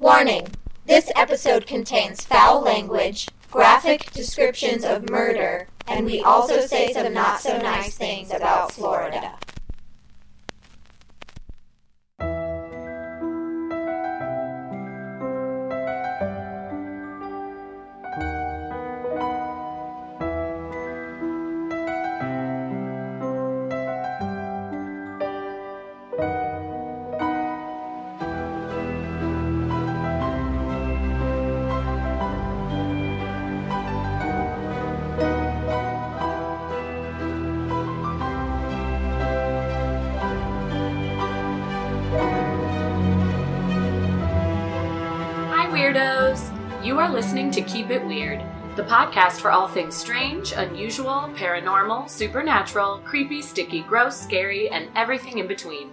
[0.00, 0.46] Warning
[0.86, 7.40] this episode contains foul language, graphic descriptions of murder, and we also say some not
[7.40, 9.34] so nice things about Florida.
[47.58, 48.40] To Keep It Weird,
[48.76, 55.38] the podcast for all things strange, unusual, paranormal, supernatural, creepy, sticky, gross, scary, and everything
[55.38, 55.90] in between.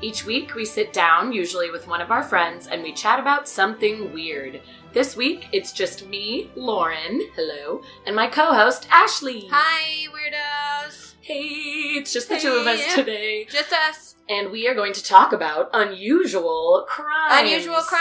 [0.00, 3.48] Each week, we sit down, usually with one of our friends, and we chat about
[3.48, 4.60] something weird.
[4.92, 9.48] This week, it's just me, Lauren, hello, and my co host, Ashley.
[9.50, 11.14] Hi, weirdos.
[11.20, 12.94] Hey, it's just the two of us Hey.
[12.94, 14.07] today, Just us.
[14.28, 17.40] And we are going to talk about unusual crimes.
[17.48, 17.98] Unusual crimes.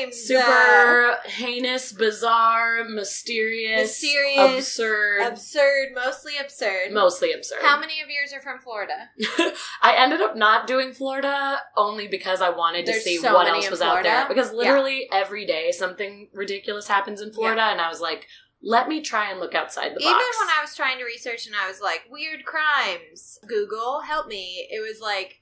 [0.00, 6.92] Uh, Super heinous, bizarre, mysterious, Mysterious, absurd, absurd, mostly absurd.
[6.92, 7.58] mostly absurd.
[7.62, 9.10] How many of yours are from Florida?
[9.82, 13.70] I ended up not doing Florida only because I wanted to see so what else
[13.70, 14.26] was out there.
[14.28, 18.26] Because literally every day something ridiculous happens in Florida, and I was like,
[18.62, 20.04] let me try and look outside the box.
[20.04, 23.38] Even when I was trying to research and I was like, weird crimes.
[23.46, 24.68] Google, help me.
[24.70, 25.39] It was like,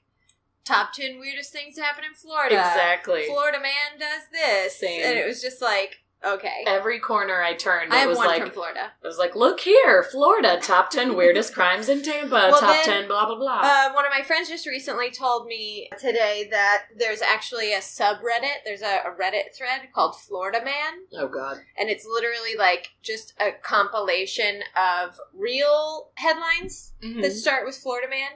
[0.65, 2.55] top 10 weirdest things to happen in Florida.
[2.55, 3.25] exactly.
[3.27, 4.79] Florida man does this.
[4.79, 5.01] Same.
[5.03, 6.63] And it was just like, okay.
[6.67, 8.91] Every corner I turned, I was like from Florida.
[9.01, 12.85] it was like, look here, Florida, top ten weirdest crimes in Tampa, Well, top then,
[12.85, 13.61] ten, blah blah blah.
[13.63, 18.63] Uh, one of my friends just recently told me today that there's actually a subreddit.
[18.65, 21.57] There's a, a Reddit thread called Florida Man, oh god.
[21.77, 27.21] and it's literally like just a compilation of real headlines Mhm.
[27.21, 28.29] that start with Florida Man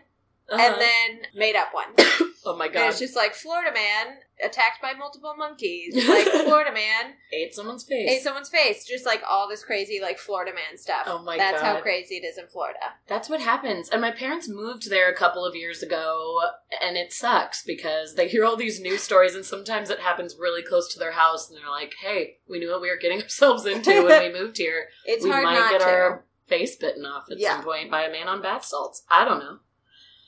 [0.54, 0.62] Uh-huh.
[0.74, 1.94] and then made up ones.
[2.46, 6.72] oh my And god, it's just like Florida Man attacked by multiple monkeys, like Florida
[6.72, 8.10] Man ate someone's face.
[8.10, 11.04] ate someone's face, just like all this crazy like Florida Man stuff.
[11.06, 12.80] Oh my That's how crazy it is in Florida.
[13.08, 13.90] That's what happens.
[13.90, 16.40] And my parents moved there a couple of years ago,
[16.82, 20.64] and it sucks because they hear all these news stories, and sometimes it happens really
[20.64, 23.66] close to their house, and they're like, hey, we knew what we were getting ourselves
[23.66, 24.88] into when we moved here.
[25.06, 25.88] It's we hard might not get to.
[25.88, 27.56] our face bitten off at Yeah.
[27.56, 29.04] some point by a man on bath salts.
[29.10, 29.60] I don't know.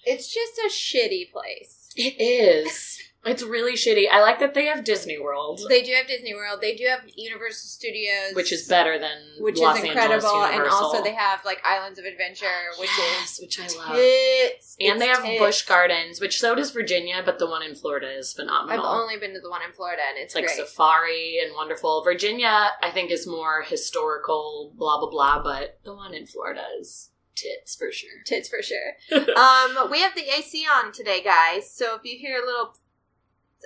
[0.05, 1.89] It's just a shitty place.
[1.95, 2.99] It is.
[3.27, 4.03] It's really shitty.
[4.07, 6.59] I like that they have Disney World, They do have Disney World.
[6.61, 10.53] They do have Universal Studios, which is better than which Los is Angeles incredible, and
[10.53, 10.77] Universal.
[10.85, 12.45] also they have like Islands of Adventure,
[12.79, 13.95] which yes, which I is love.
[13.95, 14.77] tits.
[14.79, 15.39] And they It's have tits.
[15.39, 18.69] Busch Gardens, which so does Virginia, but the one in Florida is phenomenal.
[18.73, 19.01] I've phenomenal.
[19.01, 20.57] only been to the one in Florida, and it's It's like great.
[20.57, 22.03] safari and wonderful.
[22.03, 27.09] Virginia, I think, is more historical, blah blah blah, but the one in Florida is
[27.35, 28.09] tits for sure.
[28.25, 28.93] tits for sure.
[29.37, 31.69] um, we have the AC on today, guys.
[31.71, 32.75] So if you hear a little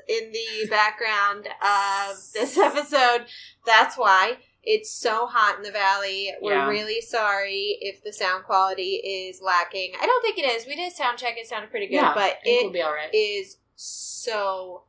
[0.07, 3.25] in the background of this episode,
[3.65, 4.37] that's why.
[4.61, 6.33] It's so hot in the valley.
[6.41, 6.67] We're Yeah.
[6.67, 9.93] really sorry if the sound quality is lacking.
[9.99, 10.67] I don't think it is.
[10.67, 11.35] We did a sound check.
[11.37, 13.09] It sounded pretty good, yeah, but it we'll be all right.
[13.13, 14.83] is so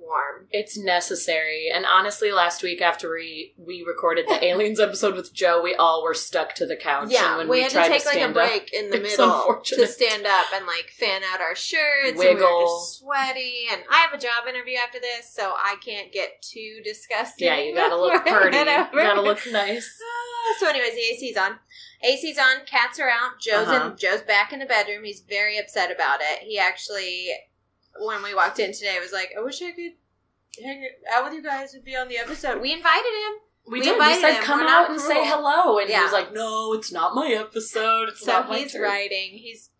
[0.00, 0.46] warm.
[0.50, 1.68] It's necessary.
[1.72, 6.02] And honestly, last week after we we recorded the aliens episode with Joe, we all
[6.02, 7.08] were stuck to the couch.
[7.10, 9.86] Yeah, and when we, we, had to take like a break in the middle to
[9.86, 12.08] stand up and like fan out our shirts.
[12.10, 12.66] And we were Wiggle.
[12.86, 16.80] just sweaty, and I have a job interview after this, so I can't get too
[16.84, 17.46] disgusting.
[17.46, 18.56] yeah, you gotta look pretty.
[18.56, 19.88] You gotta look nice.
[20.42, 21.58] Ah, So, anyways, the AC's on.
[22.02, 22.64] AC's on.
[22.64, 23.32] Cats are out.
[23.40, 23.90] Joe's Uh-huh.
[23.90, 23.96] in.
[23.98, 25.04] Joe's back in the bedroom.
[25.04, 26.40] He's very upset about it.
[26.40, 27.28] He actually,
[27.98, 29.92] when we walked in today, was like, "I wish I could
[30.62, 33.32] hang out with you guys and be on the episode." We invited him.
[33.66, 33.98] We, We did.
[33.98, 34.42] We said him.
[34.44, 37.28] come We're out and cruel." say hello, and he was like, "No, it's not my
[37.28, 38.08] episode.
[38.08, 39.32] It's So not my he's turn." writing.
[39.32, 39.70] He's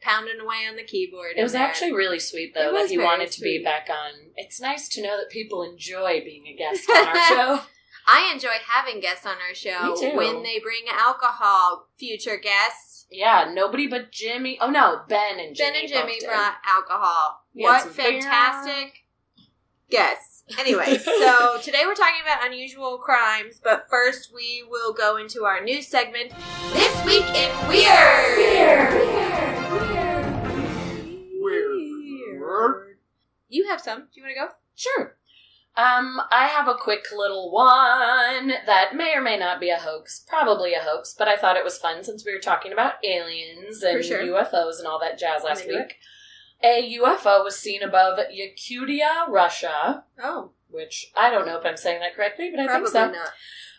[0.00, 1.34] pounding away on the keyboard.
[1.36, 1.62] It was there.
[1.62, 4.12] actually really sweet though that he wanted to be back on.
[4.36, 7.60] It's nice to know that people enjoy being a guest on our show.
[8.06, 11.86] I enjoy having guests on our show when they bring alcohol.
[11.98, 12.91] Future guests.
[13.12, 14.58] Yeah, nobody but Jimmy.
[14.60, 15.70] Oh no, Ben and Jimmy.
[15.70, 16.26] Ben and Jimmy both did.
[16.28, 17.40] brought alcohol.
[17.54, 18.20] We what some beer.
[18.22, 19.04] fantastic
[19.90, 20.42] guests.
[20.58, 25.62] Anyway, so today we're talking about unusual crimes, but first we will go into our
[25.62, 26.32] news segment.
[26.72, 28.36] This week in Weird.
[28.36, 28.92] Weird.
[28.92, 29.72] Weird.
[31.42, 32.40] Weird.
[32.40, 32.96] Weird.
[33.48, 34.00] You have some.
[34.12, 34.48] Do you want to go?
[34.74, 35.16] Sure.
[35.74, 40.22] Um, I have a quick little one that may or may not be a hoax,
[40.28, 43.82] probably a hoax, but I thought it was fun since we were talking about aliens
[43.82, 44.20] and sure.
[44.22, 45.96] UFOs and all that jazz last week.
[46.62, 52.00] A UFO was seen above Yakutia, Russia, Oh, which I don't know if I'm saying
[52.00, 53.20] that correctly, but I Probably think so.
[53.20, 53.30] not.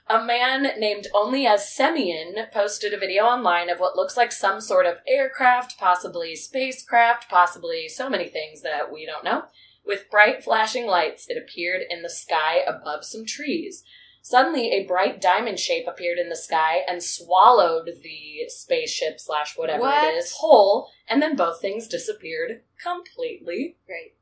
[0.10, 4.60] A man named Only as Semyon posted a video online of what looks like some
[4.60, 9.44] sort of aircraft, possibly spacecraft, possibly so many things that we don't know.
[9.86, 13.84] With bright flashing lights, it appeared in the sky above some trees.
[14.22, 19.82] Suddenly, a bright diamond shape appeared in the sky and swallowed the spaceship slash whatever
[19.82, 20.14] What?
[20.14, 23.76] it is whole, and then both things disappeared completely.
[23.86, 24.14] Great.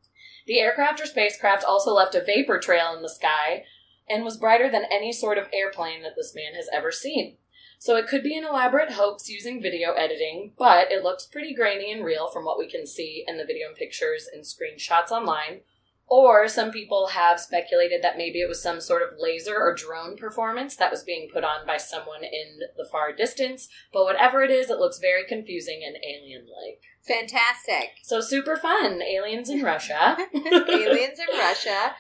[0.48, 3.64] The aircraft or spacecraft also left a vapor trail in the sky
[4.10, 7.38] and was brighter than any sort of airplane that this man has ever seen.
[7.82, 11.92] So it could be an elaborate hoax using video editing, but it looks pretty grainy
[11.92, 15.62] and real from what we can see in the video and pictures and screenshots online.
[16.06, 20.16] Or some people have speculated that maybe it was some sort of laser or drone
[20.16, 23.68] performance that was being put on by someone in the far distance.
[23.92, 26.82] But whatever it is, it looks very confusing and alien like.
[27.02, 27.94] Fantastic.
[28.04, 29.02] So super fun.
[29.02, 30.18] Aliens in Russia.
[30.36, 31.96] Aliens in Russia.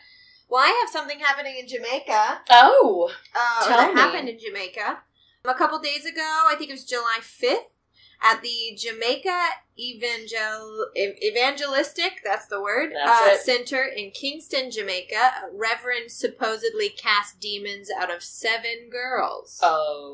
[0.48, 2.42] Well, I have something happening in Jamaica.
[2.51, 4.00] Oh, Uh, Tell that me.
[4.00, 5.00] happened in Jamaica.
[5.46, 7.72] A couple days ago, I think it was July 5th,
[8.22, 9.48] at the Jamaica
[9.80, 13.44] Evangel- Evangelistic, that's the word, That's uh.
[13.44, 15.16] Center in Kingston, Jamaica.
[15.16, 19.60] A reverend supposedly cast demons out of seven girls.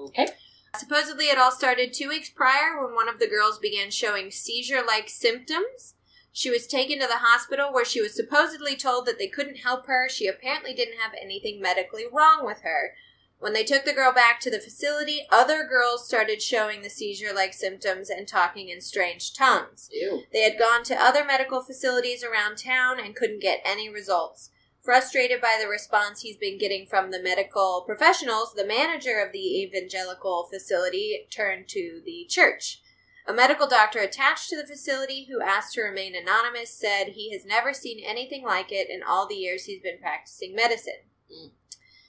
[0.10, 0.30] okay.
[0.78, 4.84] Supposedly, it all started two weeks prior when one of the girls began showing seizure
[4.86, 5.96] like symptoms.
[6.32, 9.88] She was taken to the hospital where she was supposedly told that they couldn't help
[9.88, 10.08] her.
[10.08, 12.94] She apparently didn't have anything medically wrong with her.
[13.40, 17.34] When they took the girl back to the facility, other girls started showing the seizure
[17.34, 19.90] like symptoms and talking in strange tongues.
[19.92, 20.24] Ew.
[20.34, 24.50] They had gone to other medical facilities around town and couldn't get any results.
[24.82, 29.62] Frustrated by the response he's been getting from the medical professionals, the manager of the
[29.62, 32.82] evangelical facility turned to the church.
[33.28, 37.46] A medical doctor attached to the facility who asked to remain anonymous said he has
[37.46, 41.04] never seen anything like it in all the years he's been practicing medicine.
[41.30, 41.52] Mm.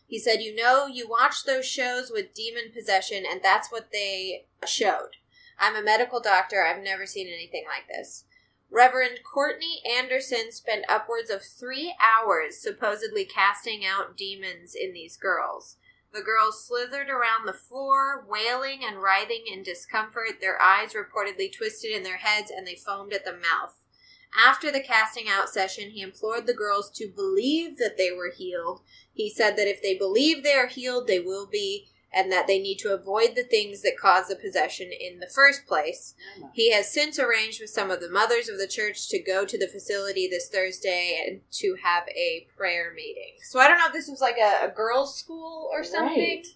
[0.09, 4.47] He said, You know, you watch those shows with demon possession, and that's what they
[4.67, 5.17] showed.
[5.59, 6.65] I'm a medical doctor.
[6.65, 8.25] I've never seen anything like this.
[8.71, 15.77] Reverend Courtney Anderson spent upwards of three hours supposedly casting out demons in these girls.
[16.13, 21.91] The girls slithered around the floor, wailing and writhing in discomfort, their eyes reportedly twisted
[21.91, 23.75] in their heads, and they foamed at the mouth.
[24.37, 28.83] After the casting out session, he implored the girls to believe that they were healed.
[29.19, 32.61] He said that if they believe they are healed, they will be, and that they
[32.61, 36.15] need to avoid the things that cause the possession in the first place.
[36.53, 39.59] He has since arranged with some of the mothers of the church to go to
[39.59, 43.33] the facility this Thursday and to have a prayer meeting.
[43.43, 46.47] So I don't know if this was like a, a girls' school or something, Right.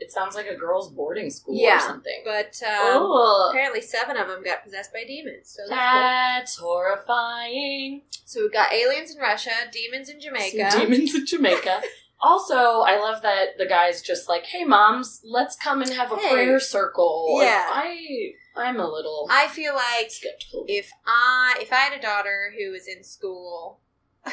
[0.00, 1.78] It sounds like a girls' boarding school Yeah.
[1.78, 2.22] or something.
[2.24, 3.02] but um,
[3.50, 5.50] apparently seven of them got possessed by demons.
[5.56, 8.02] So that's that's horrifying.
[8.24, 10.70] So we've got aliens in Russia, demons in Jamaica.
[10.70, 11.80] Some demons in Jamaica.
[12.20, 16.16] also, I love that the guy's just like, "Hey, moms, let's come and have a
[16.16, 16.32] Hey.
[16.32, 17.66] prayer circle." Yeah.
[17.70, 20.64] I I'm a little I feel like skeptical.
[20.68, 23.80] if I if I had a daughter who was in school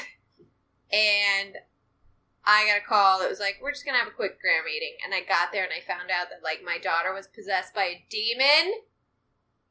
[0.92, 1.56] and
[2.44, 4.94] I got a call that was like, We're just gonna have a quick prayer meeting
[5.04, 7.84] and I got there and I found out that like my daughter was possessed by
[7.84, 8.74] a demon,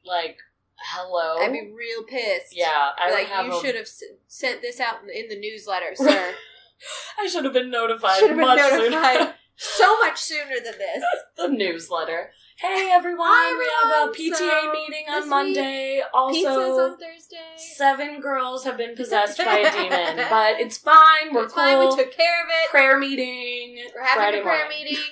[0.04, 0.38] like,
[0.76, 1.38] hello.
[1.44, 2.56] I'd be real pissed.
[2.56, 5.94] yeah, I like you a- should have s- sent this out in- in the newsletter,
[5.94, 6.34] sir.
[7.20, 8.18] I should have been notified.
[8.18, 9.34] Should have been much notified Sooner.
[9.56, 11.04] so much sooner than this.
[11.36, 12.32] the newsletter.
[12.56, 14.12] Hey everyone, Hi, we have a.
[14.12, 15.96] PTA So, meeting on Monday.
[15.96, 17.36] Pizza's Also, on Thursday.
[17.56, 21.34] seven girls have been possessed by a demon, but it's fine.
[21.34, 21.64] We're It's cool.
[21.64, 22.70] fine, we took care of it.
[22.70, 23.78] prayer meeting.
[23.92, 24.84] We're having Friday a prayer morning.
[24.84, 25.02] meeting.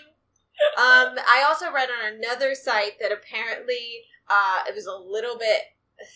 [0.79, 5.63] um, I also read on another site that apparently uh, it was a little bit.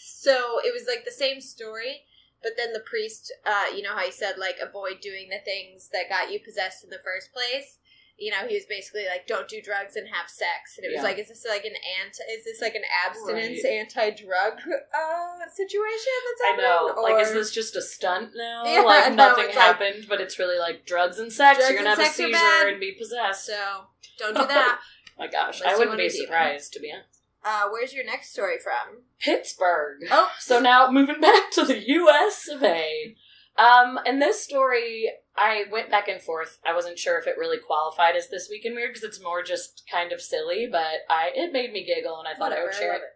[0.00, 2.02] So it was like the same story,
[2.42, 5.88] but then the priest, uh, you know how he said like avoid doing the things
[5.92, 7.78] that got you possessed in the first place.
[8.18, 10.96] You know, he was basically like, "Don't do drugs and have sex," and it was
[10.96, 11.02] Yeah.
[11.02, 12.22] like, "Is this like an anti?
[12.32, 13.72] Is this like an abstinence Right.
[13.72, 16.64] anti-drug uh, situation that's I happening?"
[16.96, 17.02] know.
[17.02, 18.64] Like, is Or- this just a stunt now?
[18.66, 21.58] Yeah, like, no, nothing it's like- happened, but it's really like drugs and sex.
[21.58, 22.68] Drugs You're gonna and have a sex are seizure bad.
[22.68, 23.44] and be possessed.
[23.44, 23.86] so?
[24.18, 24.80] Don't do that.
[25.18, 26.26] My gosh, Unless I you wouldn't be demon.
[26.26, 27.15] surprised, to be honest.
[27.46, 29.02] Uh, where's your next story from?
[29.20, 29.98] Pittsburgh.
[30.10, 32.48] Oh, So now moving back to the U.S.
[32.52, 33.14] of A.
[33.56, 36.58] Um, and this story, I went back and forth.
[36.66, 39.44] I wasn't sure if it really qualified as this week in weird because it's more
[39.44, 42.74] just kind of silly, but I it made me giggle and I thought I would
[42.74, 43.12] share love it.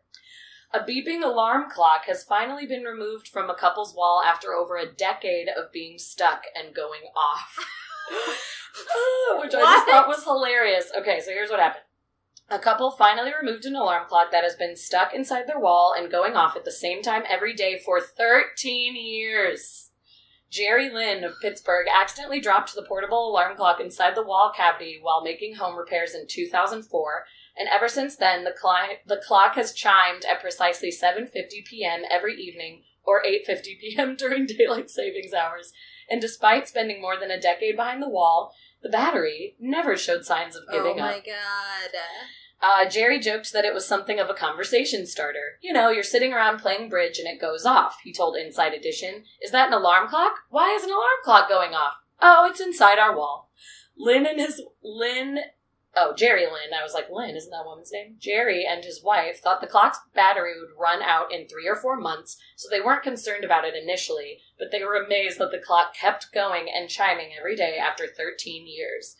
[0.72, 4.90] A beeping alarm clock has finally been removed from a couple's wall after over a
[4.90, 7.56] decade of being stuck and going off.
[9.40, 10.90] Which I just thought was hilarious.
[10.96, 11.84] Okay, so here's what happened.
[12.52, 16.10] A couple finally removed an alarm clock that has been stuck inside their wall and
[16.10, 19.90] going off at the same time every day for 13 years.
[20.50, 25.22] Jerry Lynn of Pittsburgh accidentally dropped the portable alarm clock inside the wall cavity while
[25.22, 27.24] making home repairs in 2004,
[27.56, 32.02] and ever since then, the, cli- the clock has chimed at precisely 7:50 p.m.
[32.10, 34.16] every evening or 8:50 p.m.
[34.18, 35.72] during daylight savings hours.
[36.10, 38.52] And despite spending more than a decade behind the wall,
[38.82, 41.06] the battery never showed signs of giving up.
[41.06, 41.24] Oh my up.
[41.24, 42.00] god.
[42.62, 45.58] Uh, Jerry joked that it was something of a conversation starter.
[45.62, 49.24] You know, you're sitting around playing bridge and it goes off, he told Inside Edition.
[49.42, 50.34] Is that an alarm clock?
[50.50, 51.94] Why is an alarm clock going off?
[52.20, 53.50] Oh, it's inside our wall.
[53.96, 55.40] Lynn and his Lynn
[55.96, 56.72] Oh, Jerry Lynn.
[56.78, 58.14] I was like, Lynn, isn't that woman's name?
[58.18, 61.96] Jerry and his wife thought the clock's battery would run out in three or four
[61.96, 65.92] months, so they weren't concerned about it initially, but they were amazed that the clock
[65.94, 69.16] kept going and chiming every day after 13 years.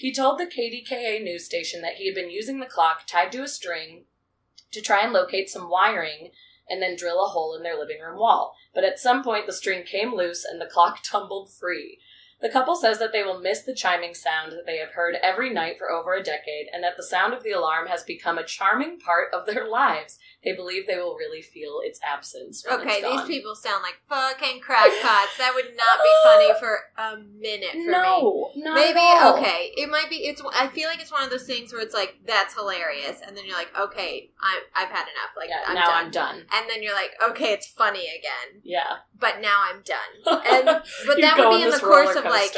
[0.00, 3.42] He told the KDKA news station that he had been using the clock tied to
[3.42, 4.04] a string
[4.72, 6.30] to try and locate some wiring
[6.70, 8.54] and then drill a hole in their living room wall.
[8.74, 11.98] But at some point, the string came loose and the clock tumbled free.
[12.40, 15.52] The couple says that they will miss the chiming sound that they have heard every
[15.52, 18.42] night for over a decade, and that the sound of the alarm has become a
[18.42, 20.18] charming part of their lives.
[20.42, 22.64] They believe they will really feel its absence.
[22.66, 25.36] Okay, it's these people sound like fucking crackpots.
[25.36, 28.62] That would not be funny for a minute for me.
[28.62, 29.00] No, Maybe
[29.36, 29.72] okay.
[29.76, 30.16] It might be.
[30.16, 30.42] It's.
[30.54, 33.44] I feel like it's one of those things where it's like that's hilarious, and then
[33.44, 35.32] you're like, okay, I, I've had enough.
[35.36, 36.04] Like Yeah, I'm now done.
[36.06, 36.36] I'm done.
[36.54, 40.42] And then you're like, okay, it's funny again, Yeah, but now I'm done.
[40.50, 40.64] And
[41.06, 42.56] but that would be in the course of like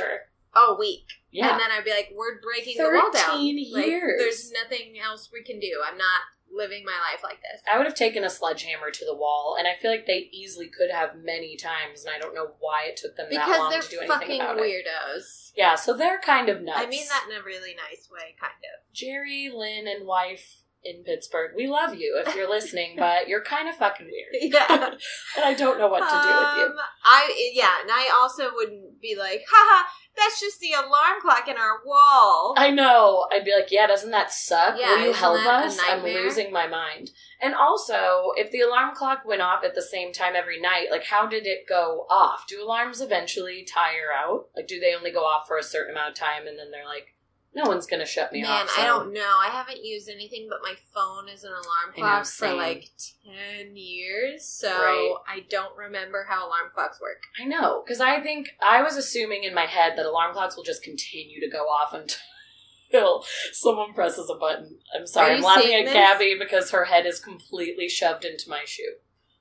[0.54, 3.38] a week, yeah, and then I'd be like, we're breaking the wall down.
[3.38, 4.14] 13 Like, years.
[4.18, 5.80] there's nothing else we can do.
[5.84, 6.20] I'm not
[6.54, 7.62] living my life like this.
[7.70, 10.68] I would have taken a sledgehammer to the wall, and I feel like they easily
[10.68, 13.88] could have many times, and I don't know why it took them that long to
[13.88, 14.62] do anything about it.
[14.62, 15.52] weirdos.
[15.56, 16.78] Yeah, so they're kind of nuts.
[16.80, 18.94] I mean that in a really nice way, kind of.
[18.94, 23.68] Jerry, Lynn, and wife in Pittsburgh, we love you if you're listening, but you're kind
[23.68, 24.52] of fucking weird.
[24.52, 24.66] Yeah.
[25.36, 26.64] and I don't know what to do with you.
[26.64, 31.48] Um, I yeah, and I also wouldn't be like, haha, that's just the alarm clock
[31.48, 32.54] in our wall.
[32.56, 33.26] I know.
[33.32, 34.76] I'd be like, yeah, doesn't that suck?
[34.78, 35.78] Yeah, Will you help us?
[35.88, 37.10] I'm losing my mind.
[37.40, 41.04] And also, if the alarm clock went off at the same time every night, like
[41.04, 42.44] how did it go off?
[42.48, 44.48] Do alarms eventually tire out?
[44.54, 46.86] Like, do they only go off for a certain amount of time and then they're
[46.86, 47.14] like,
[47.54, 48.70] no one's gonna shut me Man, off?
[48.76, 49.38] I so- don't know.
[49.40, 52.90] I haven't used anything but my phone as an alarm I know, clock for like
[53.24, 55.14] ten years, so Right.
[55.28, 57.22] I don't remember how alarm clocks work.
[57.40, 60.64] I know, because I think I was assuming in my head that alarm clocks will
[60.64, 64.78] just continue to go off until someone presses a button.
[64.96, 65.94] I'm sorry, I'm laughing at this?
[65.94, 68.94] Gabby because her head is completely shoved into my shoe.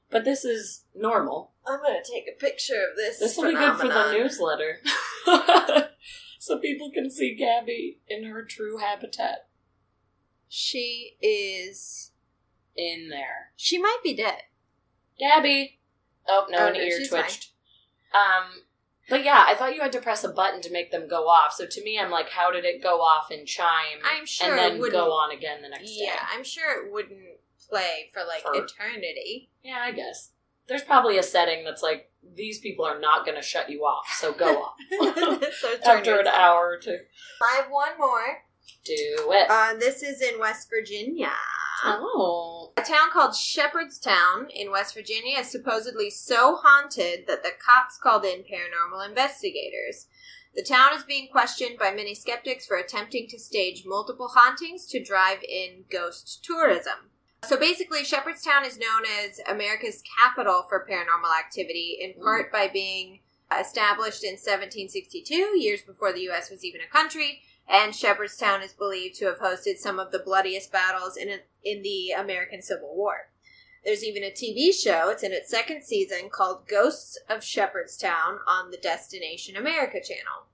[0.10, 1.54] But this is normal.
[1.66, 3.20] I'm gonna take a picture of this.
[3.20, 4.80] This will be good for the newsletter.
[6.42, 9.46] so people can see Gabby in her true habitat
[10.50, 12.12] She is.
[12.76, 13.52] in there.
[13.56, 14.42] She might be dead.
[15.20, 15.80] Gabby!
[16.28, 17.52] Oh, no, Oh, an no, ear twitched.
[18.12, 18.64] Um,
[19.08, 21.54] but yeah, I thought you had to press a button to make them go off.
[21.54, 24.56] So to me, I'm like, how did it go off and chime I'm sure and
[24.60, 24.94] it then wouldn't.
[25.06, 26.12] go on again the next yeah, day?
[26.16, 27.20] Yeah, I'm sure it wouldn't
[27.70, 29.52] play for like For- eternity.
[29.64, 30.32] Yeah, I guess.
[30.72, 34.08] There's probably a setting that's like, these people are not going to shut you off,
[34.18, 34.76] so go off.
[35.60, 36.98] so After an hour or two.
[37.44, 38.44] I have one more.
[38.86, 39.50] Do it.
[39.50, 41.34] Uh, this is in West Virginia.
[41.84, 42.72] oh.
[42.78, 48.24] A town called Shepherdstown in West Virginia is supposedly so haunted that the cops called
[48.24, 50.08] in paranormal investigators.
[50.56, 55.04] The town is being questioned by many skeptics for attempting to stage multiple hauntings to
[55.04, 57.10] drive in ghost tourism.
[57.46, 62.24] So basically, Shepherdstown is known as America's capital for paranormal activity, in mm.
[62.24, 63.20] part by being
[63.60, 66.50] established in 1762, years before the U.S.
[66.50, 70.72] was even a country, and Shepherdstown is believed to have hosted some of the bloodiest
[70.72, 73.30] battles in, in the American Civil War.
[73.84, 78.70] There's even a TV show, it's in its second season, called Ghosts of Shepherdstown on
[78.70, 80.46] the Destination America channel.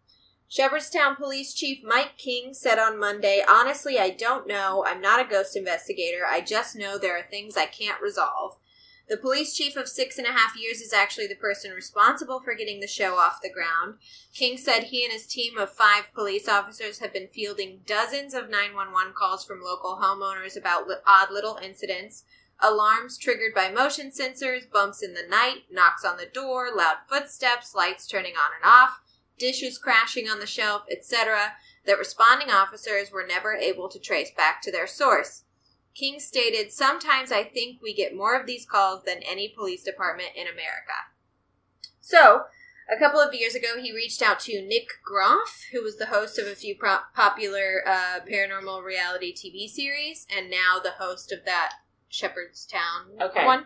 [0.49, 4.85] Shepherdstown Police Chief Mike King said on Monday, Honestly, I don't know.
[4.87, 6.25] I'm not a ghost investigator.
[6.25, 8.57] I just know there are things I can't resolve.
[9.09, 12.53] The police chief of six and a half years is actually the person responsible for
[12.53, 13.99] getting the show off the ground.
[14.33, 18.49] King said he and his team of five police officers have been fielding dozens of
[18.49, 22.23] 911 calls from local homeowners about odd little incidents
[22.59, 27.75] alarms triggered by motion sensors, bumps in the night, knocks on the door, loud footsteps,
[27.75, 28.99] lights turning on and off,
[29.37, 31.53] dishes crashing on the shelf, etc.,
[31.85, 35.43] that responding officers were never able to trace back to their source.
[35.95, 40.29] King stated, Sometimes I think we get more of these calls than any police department
[40.35, 40.93] in America.
[42.01, 42.43] So,
[42.89, 46.37] a couple of years ago, he reached out to Nick Groff, who was the host
[46.39, 51.43] of a few pro- popular uh, paranormal reality TV series, and now the host of
[51.45, 51.73] that
[52.09, 53.45] Shepherdstown Okay.
[53.45, 53.65] one.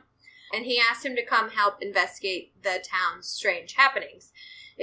[0.53, 4.31] and he asked him to come help investigate the town's strange happenings.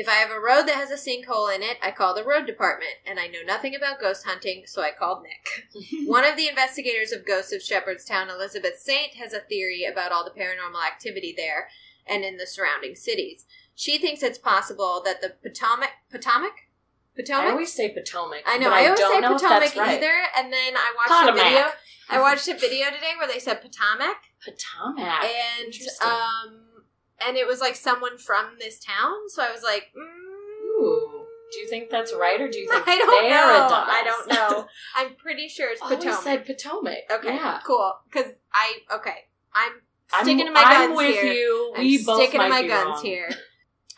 [0.00, 2.46] If I have a road that has a sinkhole in it, I call the road
[2.46, 6.06] department, and I know nothing about ghost hunting, so I called Nick.
[6.06, 10.22] One of the investigators of Ghosts of Shepherdstown, Elizabeth Saint, has a theory about all
[10.22, 11.68] the paranormal activity there
[12.06, 13.44] and in the surrounding cities.
[13.74, 16.52] She thinks it's possible that the Potomac Potomac
[17.16, 17.46] Potomac.
[17.46, 18.44] I always say Potomac.
[18.46, 18.70] I know.
[18.70, 19.96] but I always don't say Potomac that's right.
[19.96, 21.42] either, and then I watched Potomac.
[21.42, 21.66] a video.
[22.08, 25.24] I watched a video today where they said Potomac, Potomac.
[25.24, 25.74] and
[26.04, 26.67] um,
[27.26, 29.14] and it was like someone from this town.
[29.28, 31.24] So I was like, mm, Ooh.
[31.50, 33.68] Do you think that's right, or do you think I don't know.
[33.70, 34.66] I don't know.
[34.96, 36.22] I'm pretty sure it's Always Potomac.
[36.22, 36.98] said Potomac.
[37.10, 37.60] okay, Yeah.
[37.64, 37.94] cool.
[38.10, 39.14] Because I okay,
[39.54, 39.72] I'm
[40.12, 41.32] I'm, sticking to my I'm guns with here.
[41.32, 41.72] you.
[41.76, 43.02] I'm We both sticking to my guns wrong.
[43.04, 43.30] here.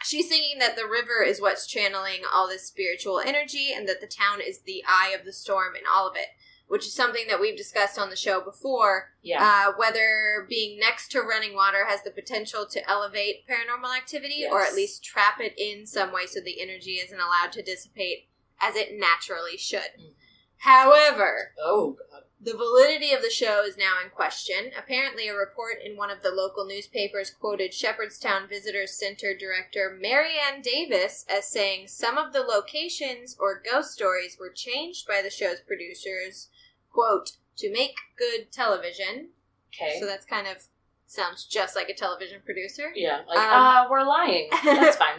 [0.02, 4.06] She's thinking that the river is what's channeling all this spiritual energy and that the
[4.06, 6.28] town is the eye of the storm in all of it,
[6.70, 9.10] which is something that we've discussed on the show before.
[9.22, 9.42] Yeah.
[9.42, 14.62] Uh, whether being next to running water has the potential to elevate paranormal activity or
[14.62, 18.28] at least trap it in some way so the energy isn't allowed to dissipate
[18.60, 19.90] as it naturally should.
[19.98, 20.14] Mhm.
[20.58, 22.22] However, oh God.
[22.40, 24.70] the validity of the show is now in question.
[24.78, 30.62] Apparently, a report in one of the local newspapers quoted Shepherdstown Visitors Center director Marianne
[30.62, 35.60] Davis as saying some of the locations or ghost stories were changed by the show's
[35.66, 36.48] producers,
[36.92, 39.28] quote, to make good television.
[39.74, 39.98] Okay.
[40.00, 40.56] So that's kind of
[41.06, 42.92] sounds just like a television producer.
[42.94, 43.20] yeah.
[43.28, 44.48] Like, Um, uh, we're lying.
[44.64, 45.14] That's fine.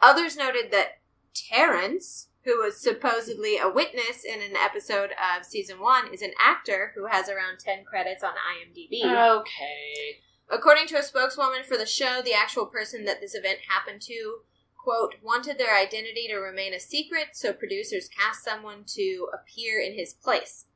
[0.00, 0.98] Others noted that
[1.34, 6.92] Terrence, who was supposedly a witness in an episode of season one, is an actor
[6.94, 9.02] who has around 10 credits on IMDb.
[9.40, 10.18] Okay.
[10.50, 14.38] According to a spokeswoman for the show, the actual person that this event happened to,
[14.76, 19.94] quote, wanted their identity to remain a secret, so producers cast someone to appear in
[19.94, 20.66] his place.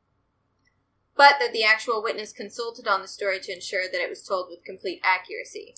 [1.16, 4.48] But that the actual witness consulted on the story to ensure that it was told
[4.50, 5.74] with complete accuracy.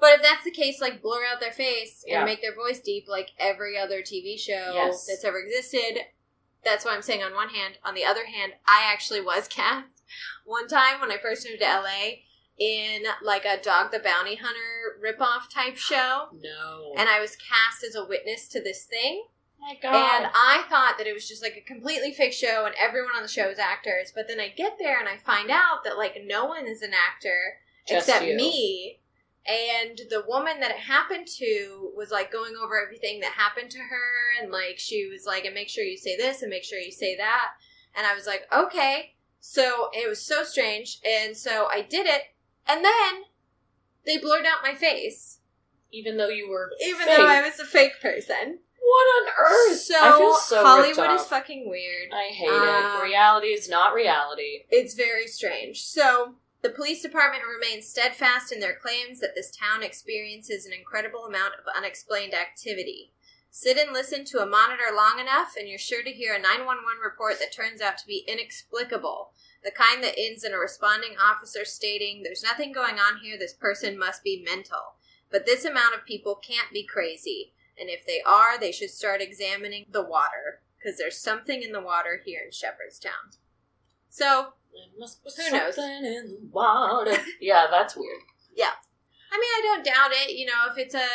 [0.00, 2.18] But if that's the case, like blur out their face Yeah.
[2.18, 5.06] and make their voice deep like every other TV show Yes.
[5.06, 6.00] that's ever existed,
[6.64, 7.78] that's what I'm saying on one hand.
[7.84, 10.02] On the other hand, I actually was cast
[10.44, 12.22] one time when I first moved to LA
[12.58, 16.28] in like a Dog the Bounty Hunter ripoff type show.
[16.32, 16.94] No.
[16.96, 19.24] And I was cast as a witness to this thing.
[19.62, 19.94] My God.
[19.94, 23.22] And I thought that it was just like a completely fake show and everyone on
[23.22, 24.12] the show is actors.
[24.14, 26.92] But then I get there and I find out that like no one is an
[26.92, 28.36] actor Just except you.
[28.36, 28.98] me.
[29.46, 33.78] And the woman that it happened to was like going over everything that happened to
[33.78, 36.78] her and like she was like, and make sure you say this and make sure
[36.78, 37.48] you say that.
[37.96, 39.14] And I was like, okay.
[39.40, 40.98] So it was so strange.
[41.04, 42.22] And so I did it.
[42.68, 43.22] And then
[44.06, 45.38] they blurred out my face.
[45.94, 47.16] Even though you were Even fake.
[47.16, 48.60] though I was a fake person.
[48.82, 49.78] What on earth?
[49.78, 50.66] So, I feel so ripped
[50.98, 52.12] Hollywood is fucking weird.
[52.12, 53.04] I hate Um, it.
[53.04, 54.64] Reality is not reality.
[54.70, 55.84] It's very strange.
[55.84, 61.24] So, the police department remains steadfast in their claims that this town experiences an incredible
[61.26, 63.12] amount of unexplained activity.
[63.50, 67.00] Sit and listen to a monitor long enough, and you're sure to hear a 911
[67.04, 69.32] report that turns out to be inexplicable.
[69.62, 73.52] The kind that ends in a responding officer stating, There's nothing going on here, this
[73.52, 74.96] person must be mental.
[75.30, 79.20] But this amount of people can't be crazy, and if they are, they should start
[79.20, 83.32] examining the water, because there's something in the water here in Shepherdstown.
[84.08, 85.76] So, There must be Who knows?
[85.78, 87.16] in the water.
[87.40, 88.20] yeah, that's weird.
[88.54, 88.72] Yeah.
[89.30, 90.32] I mean, I don't doubt it.
[90.36, 91.06] You know, if it's a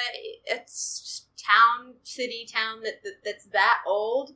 [0.46, 4.36] it's town, city, town that, that that's that old, that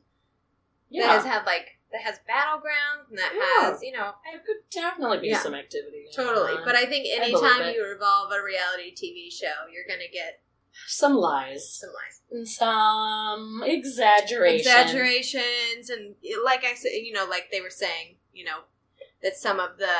[0.90, 1.12] Yeah.
[1.12, 3.70] has had like that has battlegrounds and that Yeah.
[3.70, 5.38] has you know There could definitely be Yeah.
[5.42, 6.06] some activity.
[6.14, 6.54] totally.
[6.64, 7.74] But I think anytime it.
[7.74, 10.40] you revolve a reality TV show, you're gonna get
[10.86, 11.78] some lies.
[11.78, 14.58] some lies, And some exaggeration.
[14.58, 18.60] exaggerations, and like I said, you know, like they were saying, you know,
[19.22, 19.94] that some of the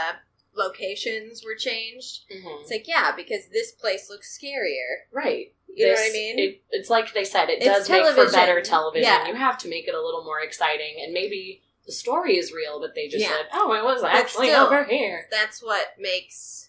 [0.55, 2.23] locations were changed.
[2.31, 2.61] Mhm.
[2.63, 5.05] It's like yeah, because this place looks scarier.
[5.11, 5.55] Right.
[5.75, 6.39] You know what I mean?
[6.39, 9.05] It, it's like they said, it It's does make for better television.
[9.09, 9.27] Yeah.
[9.29, 12.79] You have to make it a little more exciting, and maybe the story is real,
[12.79, 13.31] but they just Yeah.
[13.35, 16.69] said, "Oh, it was But actually still- over here." that's what makes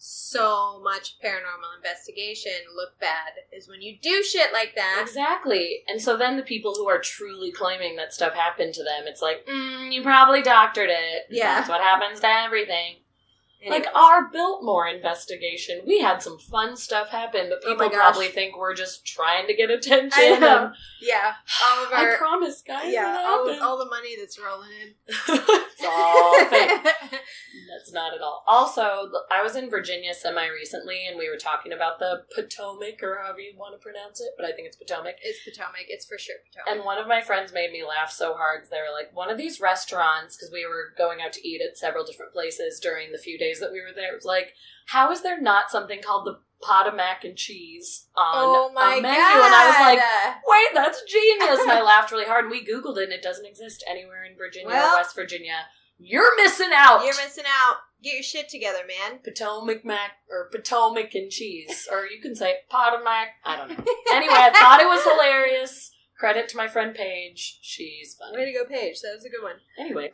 [0.00, 5.00] so much paranormal investigation look bad is when you do shit like that.
[5.02, 5.80] Exactly.
[5.88, 9.20] And so then the people who are truly claiming that stuff happened to them, it's
[9.20, 11.26] like, mm, you probably doctored it.
[11.30, 11.56] Yeah.
[11.56, 12.96] That's what happens to everything.
[13.68, 17.96] Like our Biltmore investigation, we had some fun stuff happen, but Oh people gosh.
[17.98, 20.12] probably think we're just trying to get attention.
[20.22, 20.24] I
[20.64, 21.32] and- yeah,
[21.64, 22.92] all of I our promise, guys.
[22.92, 24.94] yeah, all, all the money that's rolling in.
[25.08, 26.82] it's all fake.
[27.68, 28.44] That's not at all.
[28.46, 33.18] Also, I was in Virginia semi recently, and we were talking about the Potomac, or
[33.22, 35.16] however you want to pronounce it, but I think it's Potomac.
[35.22, 35.86] it's Potomac.
[35.88, 36.76] It's for sure Potomac.
[36.76, 39.38] And one of my friends made me laugh so hard they were like, one of
[39.38, 43.18] these restaurants, because we were going out to eat at several different places during the
[43.18, 44.12] few days days that we were there.
[44.12, 44.52] It was like,
[44.86, 48.96] how is there not something called the pot of mac and cheese on oh my
[48.96, 49.16] a menu?
[49.16, 49.46] god!
[49.46, 51.60] And I was like, wait, that's genius.
[51.60, 52.44] And I laughed really hard.
[52.46, 55.66] And we Googled it and it doesn't exist anywhere in Virginia Well- or West Virginia.
[56.00, 57.04] You're missing out.
[57.04, 57.76] you're missing out.
[58.04, 59.18] Get your shit together, man.
[59.24, 61.88] Potomac mac or Potomac and cheese.
[61.90, 63.30] Or you can say pot of mac.
[63.44, 63.84] I don't know.
[64.12, 65.90] Anyway, I thought it was hilarious.
[66.16, 67.58] Credit to my friend Paige.
[67.62, 69.00] She's Way to go, Paige.
[69.00, 69.56] That was a good one.
[69.78, 70.10] Anyway,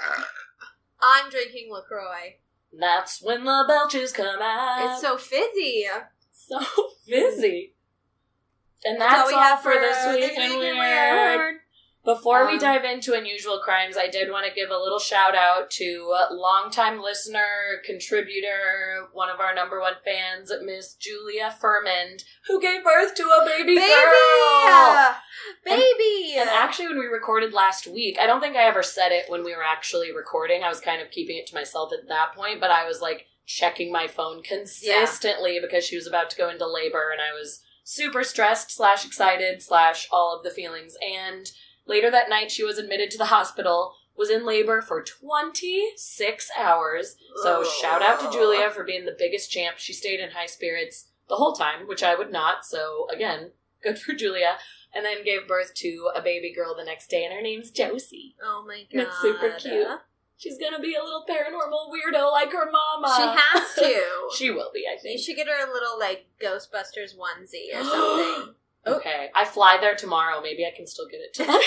[1.03, 2.37] I'm drinking Lacroix.
[2.79, 4.93] That's when the belches come out.
[4.93, 5.85] it's so fizzy.
[6.31, 6.61] so
[7.07, 7.75] fizzy.
[8.87, 11.57] And That's that's, all we all, have for for this week week in
[12.05, 12.17] in Weird.
[12.17, 12.19] Weird.
[12.19, 15.35] Before we Um, dive into unusual crimes, I did want to give a little shout
[15.35, 22.25] out to a longtime listener, contributor, one of our number one fans, Miss Julia Furmond,
[22.47, 23.87] who gave birth to a baby, Baby!
[23.87, 25.15] girl.
[25.65, 26.35] Baby!
[26.37, 29.45] And actually, when we recorded last week, I don't think I ever said it when
[29.45, 30.63] we were actually recording.
[30.63, 33.27] I was kind of keeping it to myself at that point, but I was like
[33.47, 37.63] checking my phone consistently because she was about to go into labor, and I was
[37.83, 40.97] super stressed slash excited slash all of the feelings.
[41.03, 41.51] And
[41.87, 43.95] later that night, she was admitted to the hospital.
[44.17, 47.17] Was in labor for 26 hours.
[47.43, 47.67] So, Ugh.
[47.81, 49.79] shout out to Julia for being the biggest champ.
[49.79, 52.65] She stayed in high spirits the whole time, which I would not.
[52.65, 53.51] So, again,
[53.83, 54.59] good for Julia
[54.95, 58.37] and then gave birth to a baby girl the next day, and her name's Josie.
[58.43, 59.07] oh my god.
[59.07, 59.87] That's super cute.
[60.37, 63.15] She's gonna be a little paranormal weirdo like her mama.
[63.17, 63.23] She
[63.61, 64.05] has to.
[64.37, 65.19] she will be, I think.
[65.19, 68.55] you should get her a little, like, Ghostbusters onesie or something.
[68.87, 68.97] Oh.
[68.97, 70.41] Okay, I fly there tomorrow.
[70.43, 71.53] Maybe I can still get it tonight.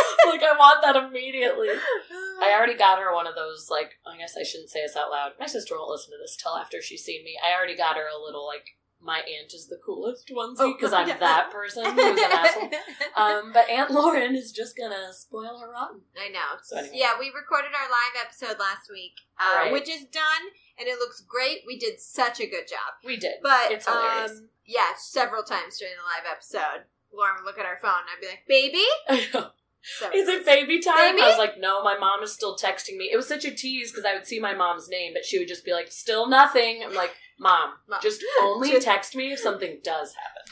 [0.28, 1.68] like I want that immediately.
[1.70, 3.68] I already got her one of those.
[3.70, 5.32] Like I guess I shouldn't say this out loud.
[5.38, 7.36] My sister won't listen to this till after she's seen me.
[7.44, 10.92] I already got her a little like my aunt is the coolest onesie Oh, because
[10.92, 12.68] I'm that person who's an asshole.
[13.16, 16.02] Um, but Aunt Lauren is just gonna spoil her rotten.
[16.22, 16.60] I know.
[16.62, 16.96] So anyway.
[16.98, 19.72] Yeah, we recorded our live episode last week, uh, Right.
[19.72, 21.60] which is done, and it looks great.
[21.66, 23.00] We did such a good job.
[23.02, 24.32] We did, But it's hilarious.
[24.32, 28.10] um, yeah, several times during the live episode, Lauren would look at our phone, and
[28.14, 29.46] I'd be like, "Baby."
[29.82, 31.14] So Is it baby time?
[31.14, 31.22] Baby?
[31.22, 33.08] I was like, no, my mom is still texting me.
[33.10, 35.48] It was such a tease because I would see my mom's name, but she would
[35.48, 36.82] just be like, still nothing.
[36.84, 37.98] I'm like, mom, Mom.
[38.02, 40.42] just only Just- text me if something does happen.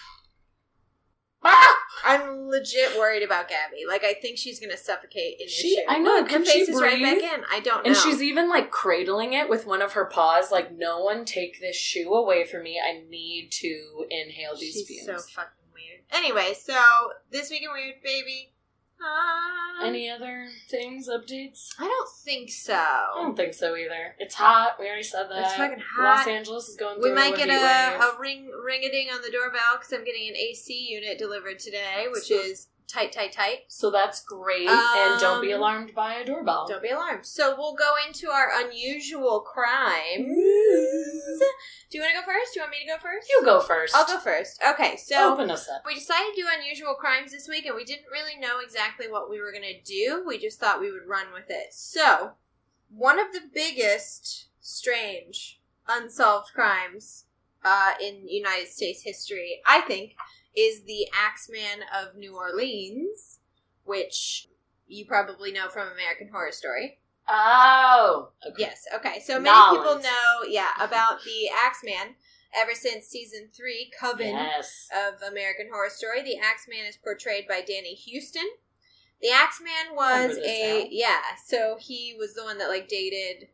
[2.05, 3.85] I'm legit worried about Gabby.
[3.87, 5.83] Like, I think she's gonna suffocate in this She-.
[5.89, 7.33] I know, Look, her can she face is right back breathe?
[7.33, 7.45] in.
[7.51, 7.89] I don't know.
[7.91, 11.61] And she's even like cradling it with one of her paws, like, no one take
[11.61, 12.81] this shoe away from me.
[12.81, 16.01] I need to inhale these She's so fucking weird.
[16.13, 16.79] Anyway, so
[17.31, 18.53] this week in Weird Baby.
[19.01, 21.69] Um, Any other things, updates?
[21.79, 22.75] I don't think so.
[22.75, 24.17] I don't think so either.
[24.19, 24.77] It's hot.
[24.79, 25.45] We already said that.
[25.45, 26.19] It's fucking hot.
[26.19, 26.27] Los.
[26.27, 28.01] Angeles is going We through might get heat a, wave.
[28.01, 31.59] a ring ring a ding on the doorbell because I'm getting an AC unit delivered
[31.59, 33.59] today, which is tight, tight, tight.
[33.69, 34.67] So that's great.
[34.69, 36.67] and don't be Um, alarmed by a doorbell.
[36.67, 37.27] Don't be alarmed.
[37.27, 40.27] So we'll go into our unusual crimes.
[41.91, 42.55] Do you want to go first?
[42.55, 43.29] Do you want me to go first?
[43.31, 43.95] You go first.
[43.95, 44.61] I'll go first.
[44.73, 45.83] Okay, so Open us up.
[45.87, 49.31] we decided to do unusual crimes this week, and we didn't really know exactly what
[49.31, 50.25] we were going to do.
[50.27, 51.73] We just thought we would run with it.
[51.73, 52.33] So,
[52.91, 57.25] one of the biggest, strange, unsolved crimes
[57.65, 60.15] uh, in United States history, I think,
[60.57, 63.39] is the Axeman of New Orleans,
[63.85, 64.49] which
[64.87, 66.99] you probably know from American Horror Story.
[67.29, 68.31] Oh.
[68.47, 68.63] Okay.
[68.63, 68.85] Yes.
[68.95, 69.21] Okay.
[69.21, 72.15] So many people know, yeah, about the Axeman
[72.55, 74.89] ever since season three, Coven Yes.
[74.97, 76.23] of American Horror Story.
[76.23, 78.49] The Axeman is portrayed by Danny Huston.
[79.21, 80.89] The Axeman was a now.
[80.91, 83.49] yeah, so he was the one that like dated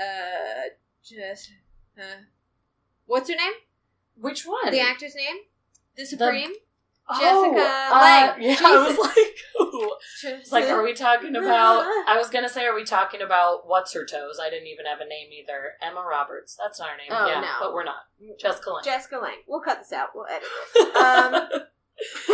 [0.00, 0.70] uh
[1.04, 1.52] just
[1.98, 2.22] uh
[3.06, 3.52] what's her name?
[4.16, 4.70] Which one?
[4.72, 5.36] The actor's name?
[5.96, 6.52] The Supreme?
[7.12, 8.42] Oh, Jessica uh, Lange.
[8.42, 9.96] Yeah, I was like, ooh.
[10.52, 11.84] Like, are we talking about?
[12.06, 14.38] I was gonna say, are we talking about what's her toes?
[14.40, 15.72] I didn't even have a name either.
[15.82, 16.56] Emma Roberts.
[16.62, 17.08] That's not her name.
[17.10, 17.54] Oh, yeah, no.
[17.60, 18.02] but we're not.
[18.38, 18.84] Jessica Lange.
[18.84, 19.42] Jessica Lange.
[19.48, 20.10] We'll cut this out.
[20.14, 20.96] We'll edit it.
[21.00, 21.48] Um,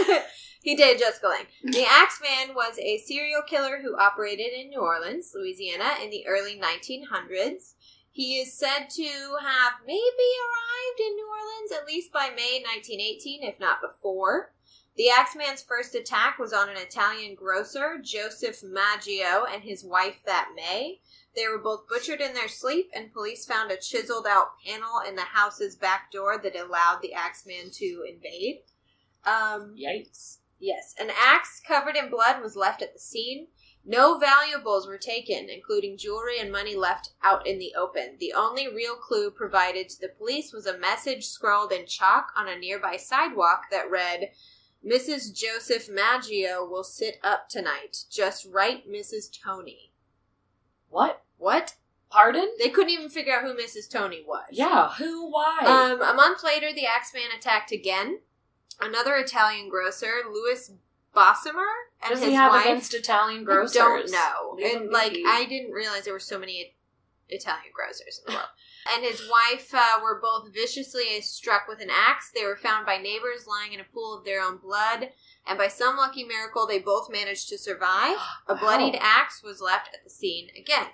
[0.63, 1.47] he dated Jessica Lange.
[1.65, 6.61] The Axeman was a serial killer who operated in New Orleans, Louisiana, in the early
[6.61, 7.75] 1900s.
[8.17, 13.43] He is said to have maybe arrived in New Orleans at least by May 1918,
[13.43, 14.55] if not before.
[14.97, 20.53] The Axeman's first attack was on an Italian grocer, Joseph Maggio, and his wife that
[20.57, 21.03] May.
[21.35, 25.15] They were both butchered in their sleep, and police found a chiseled out panel in
[25.15, 28.61] the house's back door that allowed the Axeman to invade.
[29.27, 30.39] Um, Yikes.
[30.59, 33.49] Yes, an axe covered in blood was left at the scene.
[33.89, 38.17] No valuables were taken, including jewelry and money left out in the open.
[38.19, 42.49] The only real clue provided to the police was a message scrawled in chalk on
[42.49, 44.31] a nearby sidewalk that read,
[44.85, 45.33] Mrs.
[45.33, 48.05] Joseph Maggio will sit up tonight.
[48.11, 49.31] Just write Mrs.
[49.33, 49.93] Tony.
[50.89, 51.23] What?
[51.39, 51.75] What?
[52.11, 52.49] Pardon?
[52.59, 53.89] They couldn't even figure out who Mrs.
[53.89, 54.47] Tony was.
[54.51, 55.59] Yeah, who, why?
[55.65, 58.19] Um, a month later, the Axeman attacked again.
[58.81, 60.73] Another Italian grocer, Louis
[61.17, 62.65] Besumer, and does his he have wife.
[62.67, 63.77] against Italian grocers?
[63.77, 64.55] I don't know.
[64.57, 65.17] Leave and like.
[65.27, 66.75] I didn't realize there were so many
[67.29, 68.49] Italian grocers in the world.
[68.95, 72.31] and his wife uh, were both viciously struck with an axe.
[72.35, 75.11] They were found by neighbors lying in a pool of their own blood,
[75.47, 78.17] and by some lucky miracle, they both managed to survive.
[78.47, 78.61] A Wow.
[78.61, 80.87] bloodied axe was left at the scene again.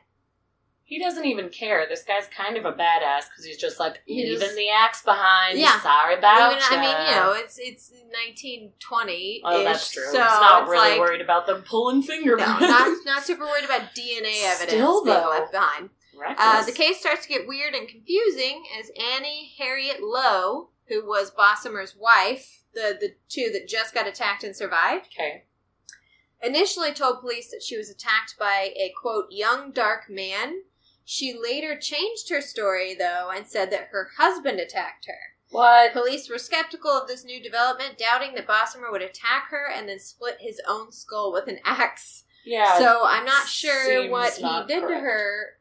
[0.93, 1.87] He doesn't even care.
[1.89, 5.03] This guy's kind of a badass because he's just like He leaving just- the axe
[5.03, 5.59] behind.
[5.59, 5.81] Yeah.
[5.81, 9.41] sorry about I mean, you know, it's it's 1920.
[9.45, 10.05] Oh, that's true.
[10.05, 12.61] So he's not it's really like, worried about them pulling fingerprints.
[12.61, 15.31] No, not not super worried about DNA evidence Still, being though.
[15.31, 15.91] left behind.
[16.39, 21.31] Uh, the case starts to get weird and confusing as Annie Harriet Lowe, who was
[21.33, 25.45] Besumer's wife, the the two that just got attacked and survived, Okay.
[26.43, 30.63] initially told police that she was attacked by a quote young dark man.
[31.05, 35.19] She later changed her story though and said that her husband attacked her.
[35.51, 35.93] What?
[35.93, 39.99] Police were skeptical of this new development, doubting that Besumer would attack her and then
[39.99, 42.25] split his own skull with an axe.
[42.45, 42.79] Yeah.
[42.79, 45.59] so I'm not sure what he not did to her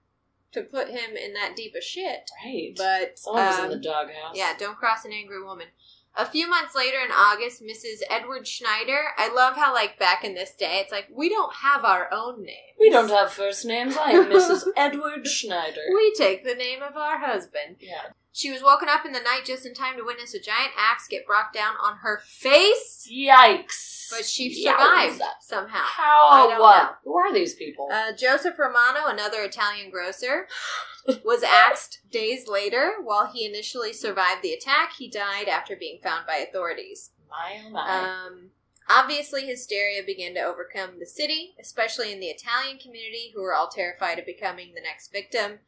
[0.54, 2.30] to put him in that deep of shit.
[2.44, 2.74] right.
[2.76, 4.34] But Someone was um, in the doghouse.
[4.36, 5.68] yeah, don't cross an angry woman.
[6.16, 8.02] A few months later in August, Mrs.
[8.10, 9.00] Edward Schneider.
[9.18, 12.44] I love how like back in this day, it's like we don't have our own
[12.44, 12.56] name.
[12.80, 13.96] We don't have first names.
[13.96, 14.66] I am Mrs.
[14.78, 15.82] Edward Schneider.
[15.94, 17.78] We take the name of our husband.
[17.80, 18.12] yeah.
[18.34, 21.06] She was woken up in the night just in time to witness a giant axe
[21.06, 24.10] get brought down on her face, Yikes.
[24.10, 25.84] but she survived somehow.
[25.84, 26.30] How?
[26.32, 26.84] I don't what?
[26.84, 26.90] know.
[27.04, 27.90] Who are these people?
[27.92, 30.48] Uh, Joseph Romano, another Italian grocer,
[31.24, 32.94] was axed days later.
[33.04, 37.12] While he initially survived the attack, he died after being found by authorities.
[37.30, 38.26] my oh my.
[38.28, 38.50] Um,
[38.90, 43.70] obviously, hysteria began to overcome the city, especially in the Italian community, who were all
[43.70, 45.60] terrified of becoming the next victim.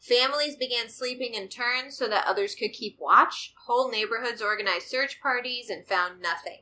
[0.00, 3.52] Families began sleeping in turns so that others could keep watch.
[3.66, 6.60] Whole neighborhoods organized search parties and found nothing.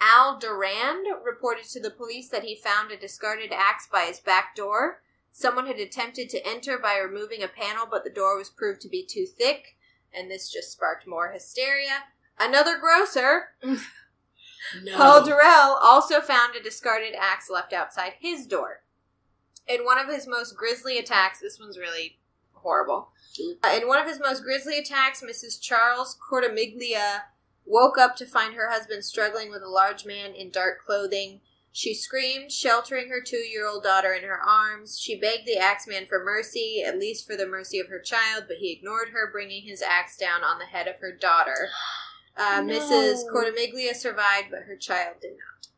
[0.00, 4.54] Al Durand reported to the police that he found a discarded axe by his back
[4.54, 5.02] door.
[5.32, 8.88] Someone had attempted to enter by removing a panel, but the door was proved to
[8.88, 9.76] be too thick,
[10.12, 12.04] and this just sparked more hysteria.
[12.38, 13.50] Another grocer,
[14.82, 14.96] no.
[14.96, 18.82] Paul Durrell also found a discarded axe left outside his door.
[19.66, 22.18] In one of his most grisly attacks, this one's really
[22.52, 23.12] horrible.
[23.62, 25.60] Uh, in one of his most grisly attacks, Mrs.
[25.60, 27.24] Charles Cortimiglia
[27.64, 31.40] woke up to find her husband struggling with a large man in dark clothing.
[31.72, 34.98] She screamed, sheltering her two year old daughter in her arms.
[34.98, 38.56] She begged the axeman for mercy, at least for the mercy of her child, but
[38.56, 41.68] he ignored her, bringing his axe down on the head of her daughter.
[42.36, 42.74] Uh, No.
[42.74, 43.22] Mrs.
[43.32, 45.68] Cortimiglia survived, but her child did not.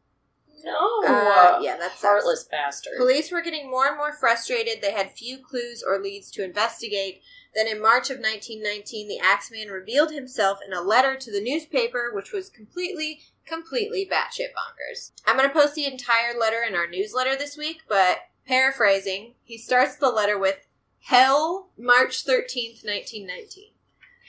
[0.65, 1.03] no.
[1.07, 2.95] Uh, yeah, that's Heartless bastard.
[2.97, 4.81] Police were getting more and more frustrated.
[4.81, 7.21] They had few clues or leads to investigate.
[7.55, 12.11] Then in March of 1919, the Axeman revealed himself in a letter to the newspaper,
[12.15, 15.13] which was completely, completely batshit bonkers.
[15.27, 19.59] I'm going to post the entire letter in our newsletter this week, but paraphrasing, he
[19.59, 20.67] starts the letter with
[21.01, 23.73] Hell, March 13th, 1919.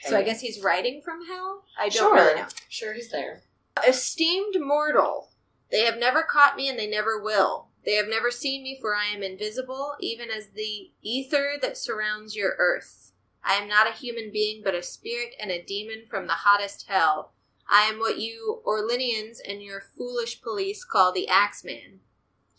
[0.02, 1.64] So I guess he's writing from hell?
[1.78, 2.14] I don't sure.
[2.14, 2.46] really know.
[2.68, 3.42] Sure, he's there.
[3.86, 5.30] Esteemed mortal,
[5.70, 7.68] they have never caught me and they never will.
[7.84, 12.34] They have never seen me, for I am invisible, even as the ether that surrounds
[12.34, 13.12] your earth.
[13.44, 16.86] I am not a human being, but a spirit and a demon from the hottest
[16.88, 17.33] hell.
[17.68, 22.00] I am what you Orleanians and your foolish police call the Axeman.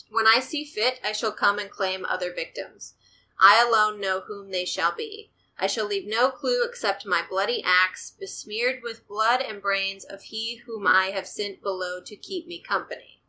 [0.09, 2.93] When I see fit, I shall come and claim other victims.
[3.39, 5.31] I alone know whom they shall be.
[5.57, 10.23] I shall leave no clue except my bloody axe, besmeared with blood and brains of
[10.23, 13.21] he whom I have sent below to keep me company.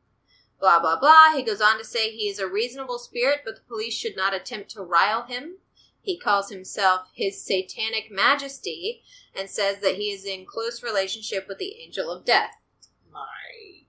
[0.58, 1.32] Blah, blah, blah.
[1.34, 4.34] He goes on to say he is a reasonable spirit, but the police should not
[4.34, 5.58] attempt to rile him.
[6.00, 9.02] He calls himself His Satanic Majesty
[9.38, 12.52] and says that he is in close relationship with the Angel of Death.
[13.12, 13.20] My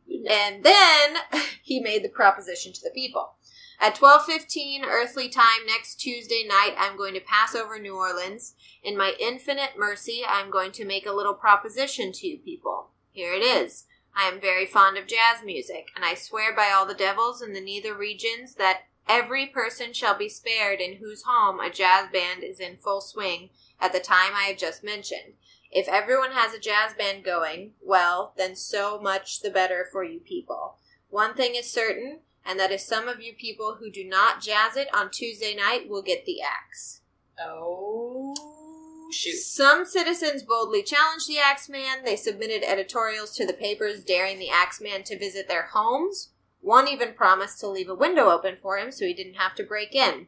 [0.07, 0.31] goodness.
[0.31, 1.17] And then
[1.63, 3.33] he made the proposition to the people.
[3.79, 8.55] At 12:15 earthly time next Tuesday night, I'm going to pass over New Orleans.
[8.83, 12.89] In my infinite mercy, I'm going to make a little proposition to you people.
[13.11, 13.85] Here it is.
[14.15, 17.53] I am very fond of jazz music, and I swear by all the devils in
[17.53, 22.43] the nether regions that every person shall be spared in whose home a jazz band
[22.43, 25.33] is in full swing at the time I have just mentioned.
[25.71, 30.19] If everyone has a jazz band going, well, then so much the better for you
[30.19, 30.77] people.
[31.09, 34.77] One thing is certain, and that is some of you people who do not jazz
[34.77, 37.01] it on Tuesday night will get the axe.
[37.39, 39.37] Oh, shoot.
[39.37, 42.03] Some citizens boldly challenged the Axeman.
[42.05, 46.29] They submitted editorials to the papers daring the Axeman to visit their homes.
[46.61, 49.63] One even promised to leave a window open for him so he didn't have to
[49.63, 50.27] break in.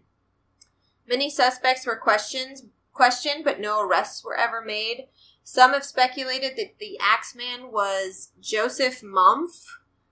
[1.08, 5.08] Many suspects were questions questioned, but no arrests were ever made.
[5.44, 9.65] Some have speculated that the Axeman was Joseph Mumph,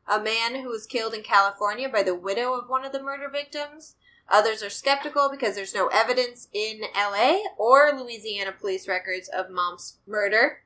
[0.07, 3.29] a man who was killed in California by the widow of one of the murder
[3.29, 3.95] victims.
[4.29, 9.97] Others are skeptical because there's no evidence in LA or Louisiana police records of Mumph's
[10.07, 10.63] murder.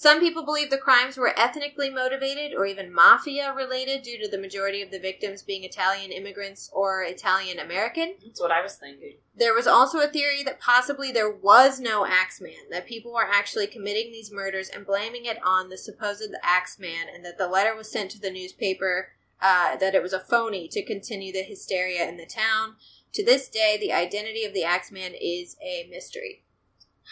[0.00, 4.40] Some people believe the crimes were ethnically motivated or even mafia related due to the
[4.40, 8.14] majority of the victims being Italian immigrants or Italian American.
[8.24, 9.16] That's what I was thinking.
[9.36, 13.66] There was also a theory that possibly there was no Axeman, that people were actually
[13.66, 17.92] committing these murders and blaming it on the supposed Axeman, and that the letter was
[17.92, 19.08] sent to the newspaper,
[19.42, 22.76] uh, that it was a phony to continue the hysteria in the town.
[23.12, 26.42] To this day, the identity of the Axeman is a mystery.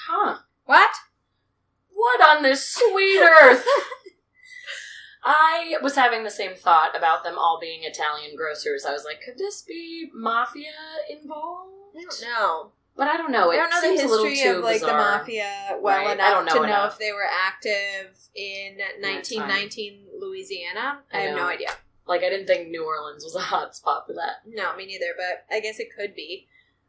[0.07, 0.39] Huh.
[0.65, 0.93] What?
[1.99, 3.67] What on this sweet earth?
[5.25, 8.87] I was having the same thought about them all being Italian grocers.
[8.87, 10.71] I was like, could this be mafia
[11.11, 11.73] involved?
[11.99, 12.71] I don't know.
[12.97, 13.51] But I don't know.
[13.51, 16.45] It I don't know the history of like the mafia well Right, I enough don't
[16.47, 21.01] know to know if they were active in 1919 Louisiana.
[21.13, 21.71] I, I have no idea.
[22.07, 24.43] Like I didn't think New Orleans was a hot spot for that.
[24.47, 26.47] No, me neither, but I guess it could be.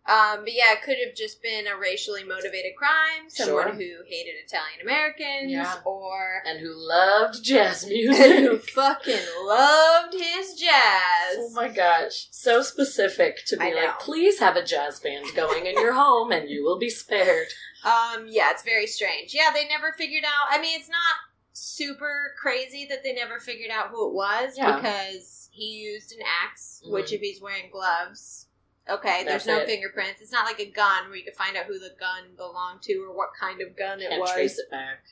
[0.10, 3.74] Um, but yeah, it could have just been a racially motivated crime, someone Sure.
[3.74, 5.76] who hated Italian Americans, Yeah.
[5.86, 11.36] or And who loved jazz music, who fucking loved his jazz.
[11.38, 12.28] Oh my gosh.
[12.32, 16.50] So specific to be like, please have a jazz band going in your home and
[16.50, 17.48] you will be spared.
[17.84, 19.34] Um, yeah, it's very strange.
[19.34, 20.48] Yeah, they never figured out.
[20.50, 21.16] I mean, it's not
[21.54, 24.76] super crazy that they never figured out who it was Yeah.
[24.78, 26.92] because he used an ax Mhm.
[26.94, 28.48] which if he's wearing gloves,
[28.88, 29.68] okay, there's That's no it.
[29.68, 30.22] fingerprints.
[30.22, 32.94] It's not like a gun where you can find out who the gun belonged to
[33.08, 34.32] or what kind of gun it Can't was.
[34.32, 35.04] trace it back.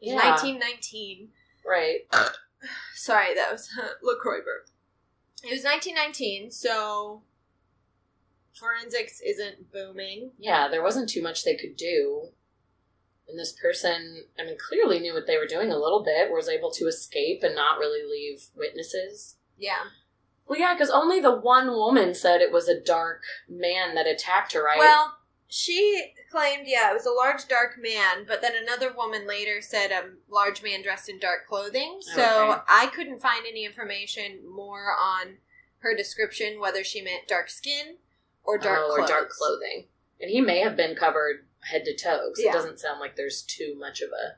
[0.00, 0.16] Yeah.
[0.16, 1.28] 1919.
[1.66, 2.00] Right.
[2.94, 3.68] Sorry, that was
[4.02, 4.68] LaCroix burp.
[5.42, 7.22] It was 1919, so
[8.54, 10.30] forensics isn't booming.
[10.38, 12.28] Yeah, there wasn't too much they could do.
[13.28, 16.48] And this person, I mean, clearly knew what they were doing a little bit, was
[16.48, 19.36] able to escape and not really leave witnesses.
[19.58, 19.90] Yeah.
[20.48, 24.52] Well, yeah, because only the one woman said it was a dark man that attacked
[24.52, 24.78] her, right?
[24.78, 25.16] Well,
[25.48, 29.90] she claimed, yeah, it was a large dark man, but then another woman later said
[29.90, 31.98] a large man dressed in dark clothing.
[32.00, 35.38] So I couldn't find any information more on
[35.78, 37.96] her description, whether she meant dark skin
[38.42, 39.10] or dark oh, clothes.
[39.10, 39.86] or dark clothing.
[40.20, 42.50] And he may have been covered head to toe, so Yeah.
[42.50, 44.36] it doesn't sound like there's too much of a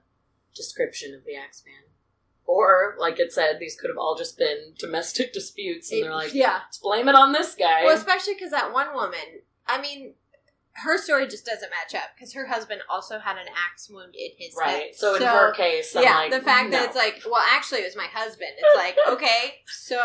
[0.54, 1.84] description of the Axeman.
[2.48, 6.32] Or, like it said, these could have all just been domestic disputes, and they're like,
[6.32, 6.60] yeah.
[6.64, 7.84] let's blame it on this guy.
[7.84, 10.14] Well, especially because that one woman, I mean,
[10.72, 14.30] her story just doesn't match up because her husband also had an axe wound in
[14.38, 14.66] his head.
[14.66, 14.94] right.
[14.94, 16.78] So in her case, I'm yeah, like, the fact no.
[16.78, 18.50] that it's like, well, actually, it was my husband.
[18.56, 19.98] It's like, okay, so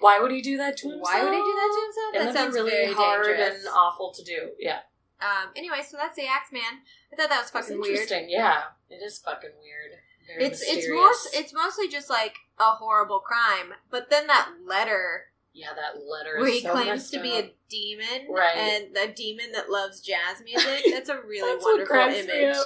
[0.00, 1.02] why would he do that to himself?
[1.04, 2.14] why would he do that to himself?
[2.14, 3.64] And that sounds really very hard dangerous.
[3.64, 4.50] and awful to do.
[4.58, 4.80] Yeah,
[5.20, 5.50] Um.
[5.56, 6.82] Anyway, so that's the Axe Man.
[7.12, 7.92] I thought that was fucking weird.
[7.94, 8.28] interesting.
[8.28, 10.01] Yeah, it is fucking weird.
[10.26, 15.26] Very It's it's most it's mostly just like a horrible crime, but then that letter
[15.54, 17.44] yeah, that letter where he so claims to be up.
[17.44, 18.56] a demon, Right.
[18.56, 20.84] And a demon that loves jazz music.
[20.90, 22.56] That's a really That's wonderful image.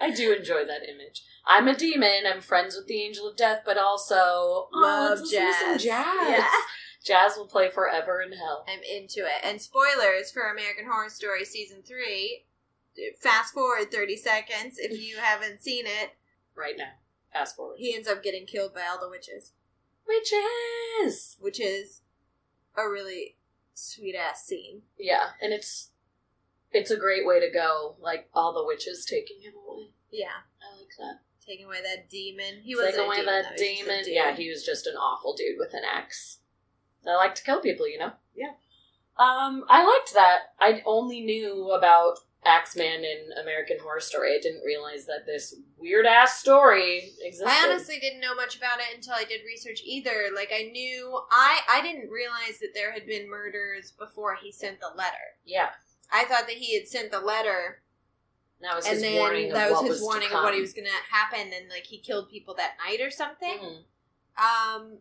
[0.00, 1.22] I do enjoy that image.
[1.46, 2.24] I'm a demon.
[2.26, 5.82] I'm friends with the angel of death, but also oh, Love some jazz.
[5.82, 5.84] jazz.
[5.84, 6.46] Yeah.
[7.04, 8.64] Jazz will play forever in hell.
[8.66, 9.44] I'm into it.
[9.44, 12.46] And spoilers for American Horror Story season three.
[13.20, 16.12] Fast forward thirty seconds if you haven't seen it.
[16.56, 16.92] Right now,
[17.34, 17.76] fast forward.
[17.78, 19.52] He ends up getting killed by all the witches,
[20.08, 21.36] Witches.
[21.40, 22.00] which is
[22.76, 23.36] a really
[23.74, 24.82] sweet ass scene.
[24.98, 25.90] Yeah, and it's
[26.72, 27.96] it's a great way to go.
[28.00, 29.90] Like all the witches taking him away.
[30.10, 31.20] Yeah, I like that.
[31.46, 32.60] taking away that demon.
[32.62, 33.64] He was a away demon, that though.
[33.64, 34.04] He was just a demon.
[34.08, 36.38] Yeah, he was just an awful dude with an axe.
[37.06, 38.12] I like to kill people, you know.
[38.34, 38.52] Yeah.
[39.16, 40.38] Um, I liked that.
[40.58, 44.34] I only knew about Axeman in American Horror Story.
[44.34, 47.48] I didn't realize that this weird ass story existed.
[47.48, 50.28] I honestly didn't know much about it until I did research either.
[50.34, 54.80] Like I knew I I didn't realize that there had been murders before he sent
[54.80, 55.16] the letter.
[55.44, 55.70] yeah,
[56.12, 57.80] I thought that he had sent the letter
[58.60, 59.48] that was and his then warning.
[59.50, 61.84] Of that was his to warning of what he was going to happen and like
[61.84, 63.58] he killed people that night or something.
[63.58, 63.84] Mhm.
[64.42, 64.98] Um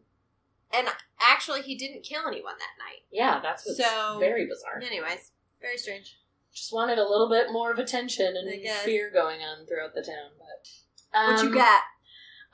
[0.72, 0.88] and
[1.22, 3.04] actually he didn't kill anyone that night.
[3.12, 4.82] Yeah, that's what's So- very bizarre.
[4.84, 5.32] Anyways,
[5.62, 6.18] very strange.
[6.54, 8.50] Just wanted a little bit more of attention and
[8.84, 10.32] fear going on throughout the town.
[10.38, 11.82] But What you Um, got?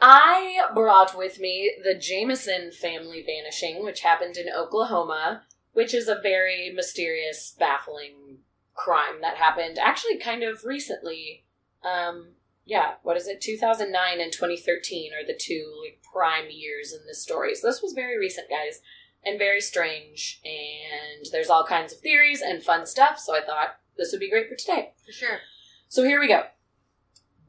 [0.02, 6.16] I brought with me the Jamison family vanishing, which happened in Oklahoma, which is a
[6.22, 8.39] very mysterious, baffling
[8.74, 11.43] crime that happened actually kind of recently.
[11.84, 12.36] Um,
[12.66, 13.41] yeah, what is it?
[13.41, 17.56] 2009 and 2013 are the two like prime years in this story.
[17.56, 18.82] So this was very recent, guys,
[19.26, 20.39] and very strange.
[20.45, 23.20] And there's all kinds of theories and fun stuff.
[23.20, 24.93] So I thought this would be great for today.
[25.06, 25.39] For sure.
[25.88, 26.43] So here we go.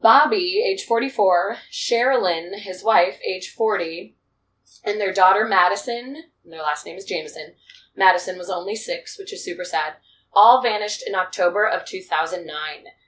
[0.01, 4.15] Bobby, age 44, Sherilyn, his wife, age 40,
[4.83, 7.53] and their daughter Madyson, and their last name is Jamison.
[7.97, 9.93] Madyson was only six, which is super sad.
[10.33, 12.55] All vanished in October of 2009.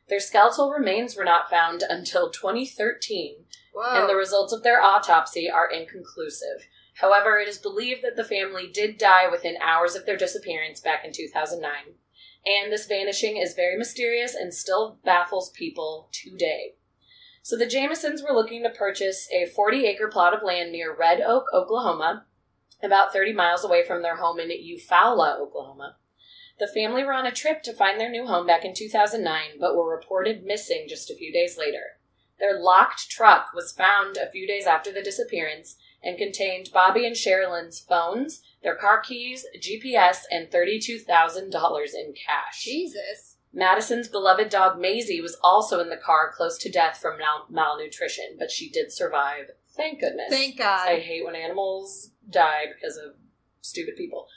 [0.08, 4.02] Their skeletal remains were not found until 2013, Whoa.
[4.02, 6.68] and the results of their autopsy are inconclusive.
[6.96, 11.04] However, it is believed that the family did die within hours of their disappearance back
[11.04, 11.96] in 2009.
[12.46, 16.76] And this vanishing is very mysterious and still baffles people today.
[17.42, 21.22] So the Jamisons were looking to purchase a 40 acre plot of land near Red
[21.22, 22.26] Oak, Oklahoma,
[22.82, 25.98] about 30 miles away from their home in Eufaula, Oklahoma.
[26.60, 29.76] The family were on a trip to find their new home back in 2009, but
[29.76, 31.98] were reported missing just a few days later.
[32.40, 37.16] Their locked truck was found a few days after the disappearance and contained Bobby and
[37.16, 41.06] Sherilyn's phones, their car keys, GPS, and $32,000
[41.94, 42.64] in cash.
[42.64, 43.38] Jesus.
[43.54, 48.36] Madyson's beloved dog Maisie was also in the car close to death from mal- malnutrition,
[48.40, 49.52] but she did survive.
[49.76, 50.30] Thank goodness.
[50.30, 50.88] Thank God.
[50.88, 53.14] I hate when animals die because of
[53.62, 54.28] stupid people.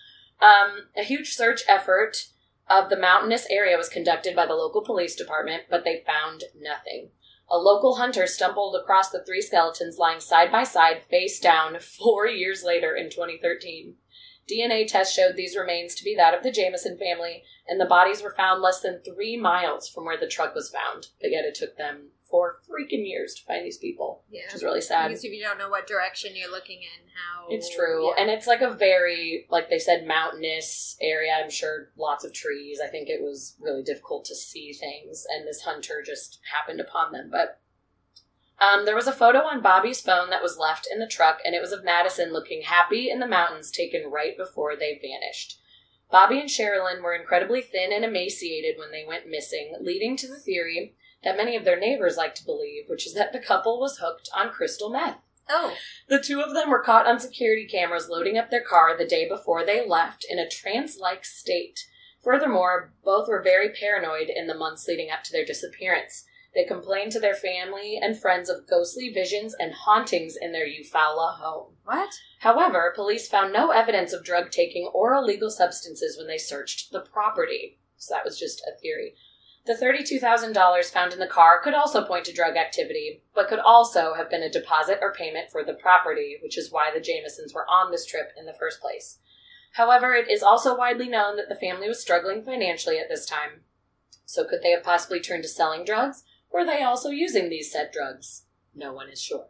[0.40, 2.28] Um, a huge search effort
[2.68, 7.10] of the mountainous area was conducted by the local police department, but they found nothing.
[7.48, 12.26] A local hunter stumbled across the three skeletons lying side by side, face down, four
[12.26, 13.94] years later in 2013.
[14.50, 18.22] DNA tests showed these remains to be that of the Jamison family, and the bodies
[18.22, 21.08] were found less than three miles from where the truck was found.
[21.20, 24.42] But yet it took them four freaking years to find these people, Yeah.
[24.46, 25.10] which is really sad.
[25.10, 28.08] guess if you don't know what direction you're looking in, how It's true.
[28.08, 28.14] Yeah.
[28.22, 31.32] And it's like a very, like they said, mountainous area.
[31.32, 32.80] I'm sure lots of trees.
[32.82, 37.12] I think it was really difficult to see things, and this hunter just happened upon
[37.12, 37.30] them.
[37.30, 37.60] But
[38.58, 41.54] um, there was a photo on Bobby's phone that was left in the truck, and
[41.54, 45.60] it was of Madyson looking happy in the mountains taken right before they vanished.
[46.10, 50.38] Bobby and Sherilyn were incredibly thin and emaciated when they went missing, leading to the
[50.38, 50.94] theory
[51.26, 54.30] that many of their neighbors like to believe, which is that the couple was hooked
[54.34, 55.18] on crystal meth.
[55.50, 55.74] oh,
[56.08, 59.28] The two of them were caught on security cameras loading up their car the day
[59.28, 61.80] before they left in a trance like state.
[62.22, 66.24] Furthermore, both were very paranoid in the months leading up to their disappearance.
[66.54, 71.38] They complained to their family and friends of ghostly visions and hauntings in their Eufaula
[71.38, 71.74] home.
[71.84, 72.10] what?
[72.40, 77.00] However, police found no evidence of drug taking or illegal substances when they searched the
[77.00, 77.78] property.
[77.98, 79.14] So that was just a theory.
[79.66, 84.14] The $32,000 found in the car could also point to drug activity, but could also
[84.14, 87.66] have been a deposit or payment for the property, which is why the Jamisons were
[87.68, 89.18] on this trip in the first place.
[89.72, 93.62] However, it is also widely known that the family was struggling financially at this time.
[94.24, 96.22] So could they have possibly turned to selling drugs?
[96.52, 98.44] Were they also using these said drugs?
[98.72, 99.48] No one is sure.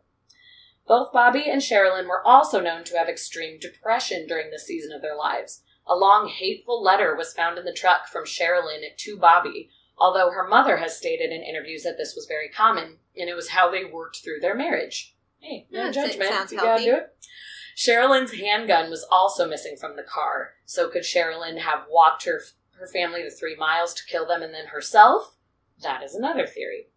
[0.88, 5.02] Both Bobby and Sherilyn were also known to have extreme depression during this season of
[5.02, 5.62] their lives.
[5.86, 9.68] A long, hateful letter was found in the truck from Sherilyn to Bobby,
[9.98, 13.50] although her mother has stated in interviews that this was very common, and it was
[13.50, 15.14] how they worked through their marriage.
[15.38, 16.30] Hey, no Yeah, judgment.
[16.30, 17.16] sounds you gotta do it.
[17.76, 22.40] Sherilyn's handgun was also missing from the car, so could Sherilyn have walked her
[22.78, 25.36] her family the three miles to kill them and then herself?
[25.82, 26.88] That is another theory.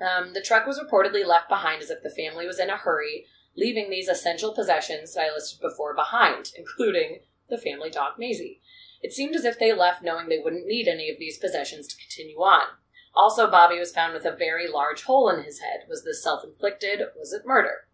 [0.00, 3.26] Um, the truck was reportedly left behind as if the family was in a hurry,
[3.54, 7.20] leaving these essential possessions that I listed before behind, including
[7.50, 8.61] the family dog Maisie.
[9.02, 11.96] It seemed as if they left knowing they wouldn't need any of these possessions to
[11.96, 12.62] continue on.
[13.14, 15.80] Also, Bobby was found with a very large hole in his head.
[15.88, 17.00] Was this self inflicted?
[17.18, 17.88] Was it murder?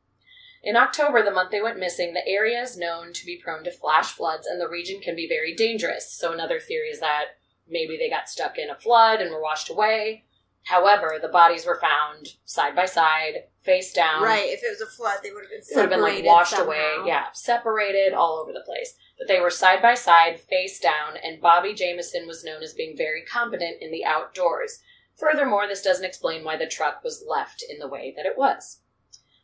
[0.63, 3.71] In October, the month they went missing, the area is known to be prone to
[3.71, 6.13] flash floods and the region can be very dangerous.
[6.13, 7.37] So, another theory is that
[7.69, 10.25] maybe they got stuck in a flood and were washed away.
[10.65, 14.23] However, the bodies were found side by side, face down.
[14.23, 14.49] right.
[14.51, 16.51] If it was a flood, they would have been It would have been like washed
[16.51, 16.67] somehow.
[16.67, 16.95] away.
[17.07, 18.95] Yeah, separated all over the place.
[19.19, 22.97] But they were side by side, face down, and Bobby Jamison was known as being
[22.97, 24.81] very competent in the outdoors.
[25.17, 28.81] Furthermore, this doesn't explain why the truck was left in the way that it was.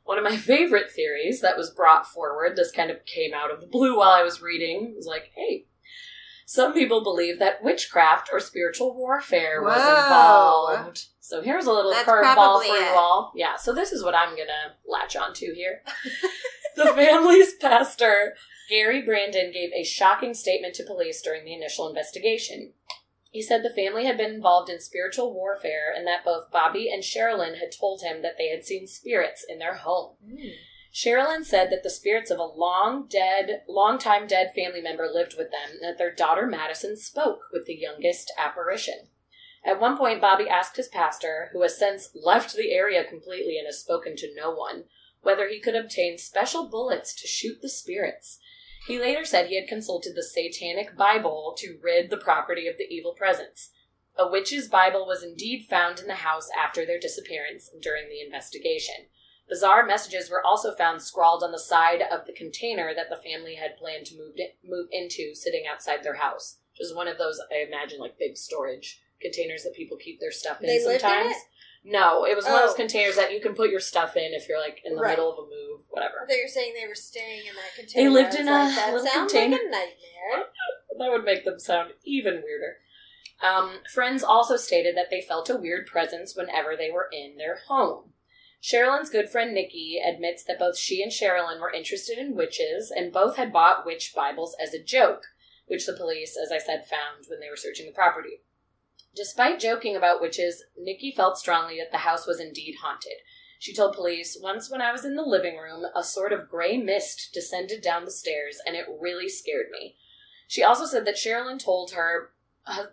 [0.04, 3.60] One of my favorite theories that was brought forward, this kind of came out of
[3.60, 5.66] the blue while I was reading, was like, hey,
[6.46, 10.02] some people believe that witchcraft or spiritual warfare was Whoa.
[10.02, 11.06] involved.
[11.20, 13.32] So here's a little curveball for you all.
[13.34, 15.82] Yeah, so this is what I'm gonna latch onto here.
[16.76, 18.34] the family's pastor,
[18.68, 22.74] Gary Brandon, gave a shocking statement to police during the initial investigation.
[23.30, 27.02] He said the family had been involved in spiritual warfare and that both Bobby and
[27.02, 30.16] Sherilyn had told him that they had seen spirits in their home.
[30.24, 30.52] Mm.
[30.94, 35.34] Sherilyn said that the spirits of a long dead, long time dead family member lived
[35.36, 39.08] with them, and that their daughter Madyson spoke with the youngest apparition.
[39.64, 43.66] At one point, Bobby asked his pastor, who has since left the area completely and
[43.66, 44.84] has spoken to no one,
[45.22, 48.38] whether he could obtain special bullets to shoot the spirits.
[48.86, 52.86] He later said he had consulted the Satanic Bible to rid the property of the
[52.88, 53.70] evil presence.
[54.16, 59.06] A witch's Bible was indeed found in the house after their disappearance during the investigation.
[59.48, 63.56] Bizarre messages were also found scrawled on the side of the container that the family
[63.56, 64.34] had planned to move,
[64.64, 66.58] move into sitting outside their house.
[66.72, 70.32] Which is one of those, I imagine, like big storage containers that people keep their
[70.32, 71.30] stuff in They lived in sometimes.
[71.36, 71.42] it?
[71.86, 72.66] No, it was one of Oh.
[72.66, 75.10] those containers that you can put your stuff in if you're like in the Right.
[75.10, 76.24] middle of a move, whatever.
[76.28, 78.08] They were saying they were staying in that container.
[78.08, 79.56] They lived in like, a that little sounds container.
[79.56, 80.46] like a nightmare.
[80.98, 82.78] That would make them sound even weirder.
[83.42, 87.56] Um, friends also stated that they felt a weird presence whenever they were in their
[87.66, 88.13] home.
[88.64, 93.12] Sherilyn's good friend Nikki admits that both she and Sherilyn were interested in witches and
[93.12, 95.26] both had bought witch Bibles as a joke,
[95.66, 98.40] which the police, as I said, found when they were searching the property.
[99.14, 103.18] Despite joking about witches, Nikki felt strongly that the house was indeed haunted.
[103.58, 106.78] She told police, Once when I was in the living room, a sort of gray
[106.78, 109.96] mist descended down the stairs, and it really scared me.
[110.48, 112.30] She also said that Sherilyn told her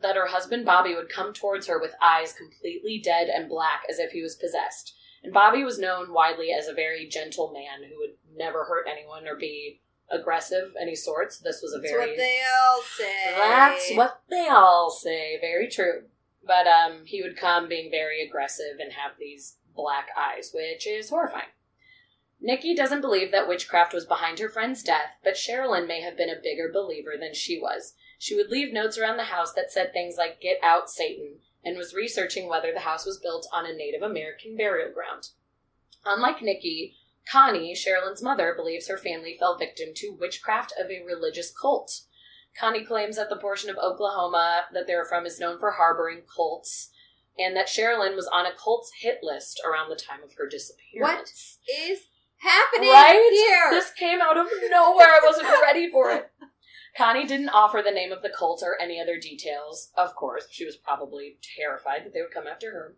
[0.02, 4.00] that her husband Bobby would come towards her with eyes completely dead and black as
[4.00, 4.96] if he was possessed.
[5.24, 9.28] And Bobby was known widely as a very gentle man who would never hurt anyone
[9.28, 11.38] or be aggressive of any sorts.
[11.38, 13.36] This was a That's very what they all say.
[13.38, 15.38] that's what they all say.
[15.40, 16.04] Very true.
[16.46, 21.10] But um, he would come being very aggressive and have these black eyes, which is
[21.10, 21.50] horrifying.
[22.44, 26.30] Nikki doesn't believe that witchcraft was behind her friend's death, but Sherilyn may have been
[26.30, 27.94] a bigger believer than she was.
[28.18, 31.78] She would leave notes around the house that said things like, Get out, Satan, and
[31.78, 35.30] was researching whether the house was built on a Native American burial ground.
[36.06, 36.96] Unlike Nikki,
[37.32, 42.02] Connie, Sherilyn's mother, believes her family fell victim to witchcraft of a religious cult.
[42.60, 46.90] Connie claims that the portion of Oklahoma that they're from is known for harboring cults,
[47.38, 51.60] and that Sherilyn was on a cult's hit list around the time of her disappearance.
[51.68, 52.00] What is
[52.38, 53.30] happening Right?
[53.32, 53.70] here?
[53.80, 55.06] This came out of nowhere.
[55.08, 56.32] I wasn't ready for it.
[56.98, 59.92] Connie didn't offer the name of the cult or any other details.
[59.96, 62.96] Of course, she was probably terrified that they would come after her.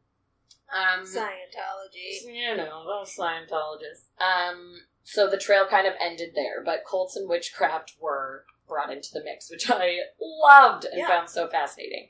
[0.74, 2.26] Um, Scientology.
[2.26, 4.10] you know, those Scientologists.
[4.20, 9.10] Um, so the trail kind of ended there, but cults and witchcraft were brought into
[9.14, 11.08] the mix, which I loved and Yeah.
[11.08, 12.10] found so fascinating.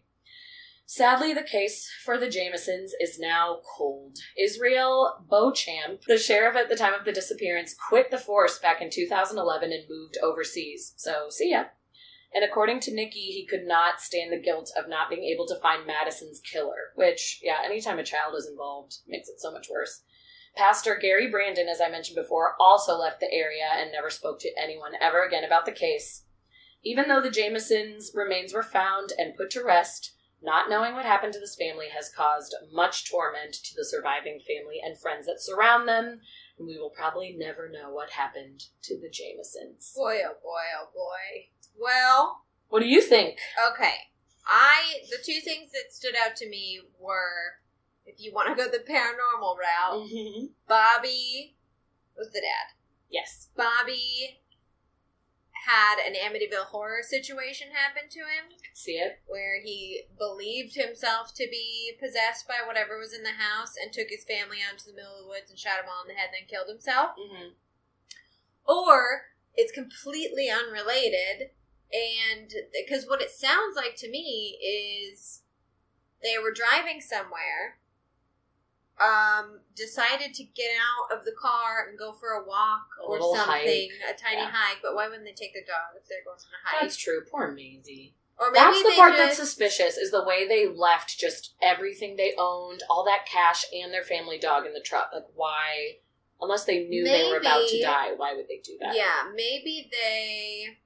[0.85, 4.17] Sadly, the case for the Jamisons is now cold.
[4.37, 8.89] Israel Beauchamp, the sheriff at the time of the disappearance, quit the force back in
[8.89, 10.93] 2011 and moved overseas.
[10.97, 11.65] So, see ya.
[12.33, 15.59] And according to Nikki, he could not stand the guilt of not being able to
[15.61, 20.01] find Madyson's killer, which, yeah, anytime a child is involved makes it so much worse.
[20.55, 24.51] Pastor Gary Brandon, as I mentioned before, also left the area and never spoke to
[24.61, 26.25] anyone ever again about the case.
[26.83, 30.13] Even though the Jamisons' remains were found and put to rest,
[30.43, 34.79] not knowing what happened to this family has caused much torment to the surviving family
[34.83, 36.19] and friends that surround them,
[36.57, 39.95] and we will probably never know what happened to the Jamisons.
[39.95, 41.47] Boy, oh boy, oh boy.
[41.79, 43.39] Well, What do you think?
[43.71, 43.93] okay.
[44.45, 47.59] I the two things that stood out to me were
[48.05, 50.45] if you want to go the paranormal route, Mm-hmm.
[50.67, 51.55] Bobby
[52.17, 52.75] was the dad.
[53.09, 53.47] Yes.
[53.55, 54.41] Bobby
[55.65, 59.19] had an Amityville horror situation happen to him See it?
[59.27, 64.09] where he believed himself to be possessed by whatever was in the house and took
[64.09, 66.19] his family out into the middle of the woods and shot them all in the
[66.19, 67.11] head and then killed himself.
[67.15, 67.55] Mm-hmm.
[68.67, 71.51] Or it's completely unrelated
[71.93, 75.41] and because what it sounds like to me is
[76.23, 77.77] they were driving somewhere
[79.01, 83.19] um decided to get out of the car and go for a walk A or
[83.35, 84.15] something hike.
[84.15, 84.51] a tiny Yeah.
[84.53, 86.95] hike but why wouldn't they take their dog if they're going on a hike That's
[86.97, 87.21] true.
[87.29, 88.13] Poor Maisie.
[88.37, 92.15] or maybe That's the part just, that's suspicious is the way they left just everything
[92.17, 95.09] they owned, all that cash and their family dog in the truck.
[95.13, 95.97] Like why
[96.39, 98.95] unless they knew they were about to die, why would they do that?
[98.95, 100.77] yeah maybe they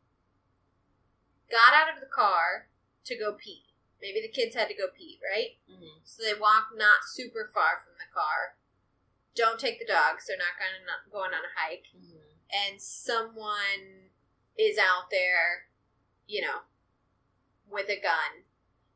[1.51, 2.67] got out of the car
[3.05, 3.63] to go pee
[4.01, 6.01] maybe the kids had to go pee right Mhm.
[6.03, 8.57] So they walk not super far from the car.
[9.35, 11.87] Don't take the dogs; they're not going to going on a hike.
[11.95, 12.21] Mhm.
[12.49, 14.09] And someone
[14.57, 15.67] is out there,
[16.25, 16.61] you know,
[17.67, 18.45] with a gun.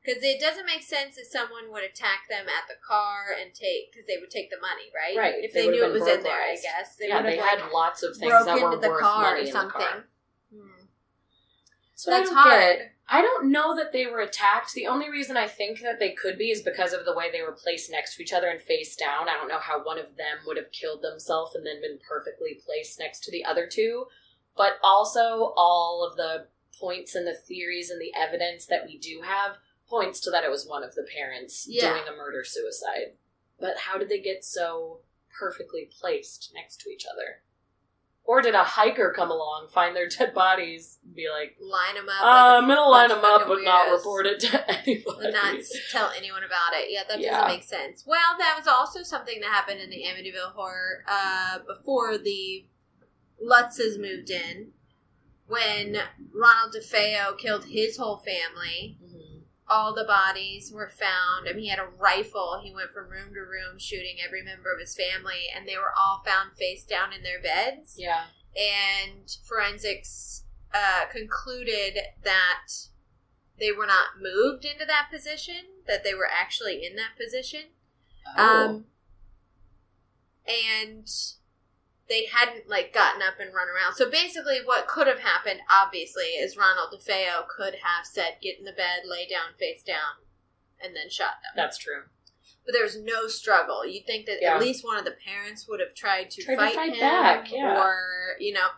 [0.04, 3.92] Because it doesn't make sense that someone would attack them at the car and take
[3.92, 5.16] because they would take the money, right?
[5.16, 7.38] Right, If they they, knew it was in there, I guess they yeah, would they
[7.38, 9.52] have had like lots of things broke that were into the worth car money or
[9.52, 10.04] something.
[10.52, 10.86] Hmm.
[11.94, 12.78] So That's I don't hard.
[12.80, 12.91] get.
[13.08, 14.74] I don't know that they were attacked.
[14.74, 17.42] The only reason I think that they could be is because of the way they
[17.42, 19.28] were placed next to each other and face down.
[19.28, 22.60] I don't know how one of them would have killed themselves and then been perfectly
[22.66, 24.06] placed next to the other two.
[24.56, 26.48] But also, all of the
[26.80, 29.58] points and the theories and the evidence that we do have
[29.90, 31.94] points to that it was one of the parents Yeah.
[31.94, 33.18] doing a murder suicide.
[33.60, 35.02] But how did they get so
[35.38, 37.44] perfectly placed next to each other?
[38.24, 42.08] Or did a hiker come along, find their dead bodies, and be like, Line them
[42.08, 42.24] up.
[42.24, 45.26] uh, like I'm gonna line them up but not report it to anybody.
[45.26, 45.56] and not
[45.92, 46.88] tell anyone about it.
[46.90, 48.04] Yeah, that doesn't make sense.
[48.06, 52.66] Well, that was also something that happened in the Amityville horror uh, before the
[53.46, 54.68] Lutzes moved in.
[55.48, 55.98] When
[56.34, 58.98] Ronald DeFeo killed his whole family.
[59.72, 61.48] All the bodies were found.
[61.48, 62.60] I mean, he had a rifle.
[62.62, 65.94] He went from room to room shooting every member of his family, and they were
[65.98, 68.26] all found face down in their beds Yeah.
[68.56, 70.44] and forensics
[70.74, 72.68] uh, concluded that
[73.60, 77.62] they were not moved into that position, that they were actually in that position.
[78.38, 78.66] Oh.
[78.68, 78.86] Um,
[80.48, 81.08] and
[82.12, 83.96] they hadn't like gotten up and run around.
[83.96, 88.66] So basically, what could have happened, obviously, is Ronald DeFeo could have said, "Get in
[88.66, 90.20] the bed, lay down, face down,"
[90.82, 91.54] and then shot them.
[91.56, 92.04] That's true.
[92.66, 93.86] But there was no struggle.
[93.86, 94.56] You'd think that Yeah.
[94.56, 97.00] at least one of the parents would have tried to Tried to fight, fight him,
[97.00, 97.82] back, yeah.
[97.82, 98.72] or you know.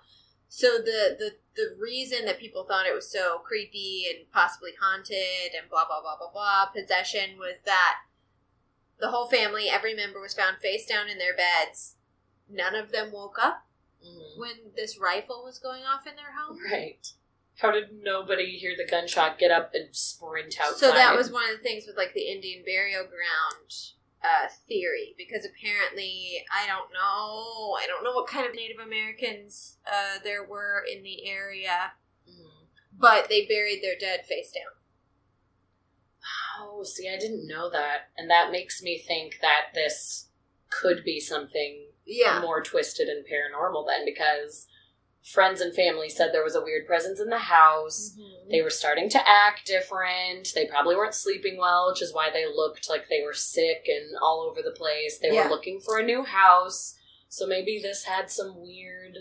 [0.47, 5.55] So the the the reason that people thought it was so creepy and possibly haunted
[5.59, 8.01] and blah blah blah blah blah possession was that
[8.99, 11.95] the whole family, every member was found face down in their beds.
[12.53, 13.65] None of them woke up
[14.05, 14.37] Mhm.
[14.37, 16.59] when this rifle was going off in their home.
[16.63, 17.05] Right.
[17.57, 20.77] How did nobody hear the gunshot, get up, and sprint outside?
[20.79, 23.73] So that was one of the things with like the Indian burial ground
[24.23, 29.77] uh, theory, because apparently I don't know, I don't know what kind of Native Americans
[29.85, 31.93] uh, there were in the area,
[32.27, 32.67] Mhm.
[32.93, 34.71] but they buried their dead face down.
[36.59, 38.11] Oh, see, I didn't know that.
[38.17, 40.29] And that makes me think that this
[40.69, 44.67] could be something Yeah, more twisted and paranormal then because
[45.23, 48.11] friends and family said there was a weird presence in the house.
[48.19, 48.49] Mm-hmm.
[48.51, 50.49] They were starting to act different.
[50.53, 54.17] They probably weren't sleeping well, which is why they looked like they were sick and
[54.21, 55.19] all over the place.
[55.19, 55.45] They Yeah.
[55.45, 56.95] were looking for a new house.
[57.29, 59.19] So maybe this had some weird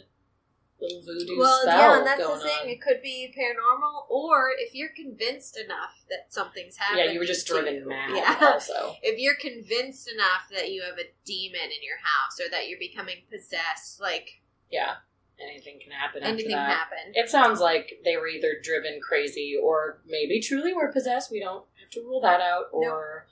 [0.83, 2.59] little voodoo well, spell yeah, and that's the thing.
[2.63, 2.69] on.
[2.69, 7.07] It could be paranormal, or if you're convinced enough that something's happening.
[7.07, 7.89] Yeah, you were just driven you.
[7.89, 8.39] mad Yeah.
[8.41, 8.97] also.
[9.03, 12.79] if you're convinced enough that you have a demon in your house or that you're
[12.79, 14.97] becoming possessed, like Yeah.
[15.41, 17.13] Anything can happen after anything can happen.
[17.15, 21.33] It sounds like they were either driven crazy or maybe truly were possessed.
[21.33, 22.67] We don't have to rule that out.
[22.71, 23.27] Or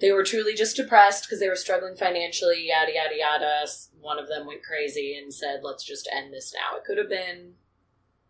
[0.00, 3.66] they were truly just depressed because they were struggling financially, yada, yada, yada.
[4.00, 6.78] One of them went crazy and said, let's just end this now.
[6.78, 7.54] It could have been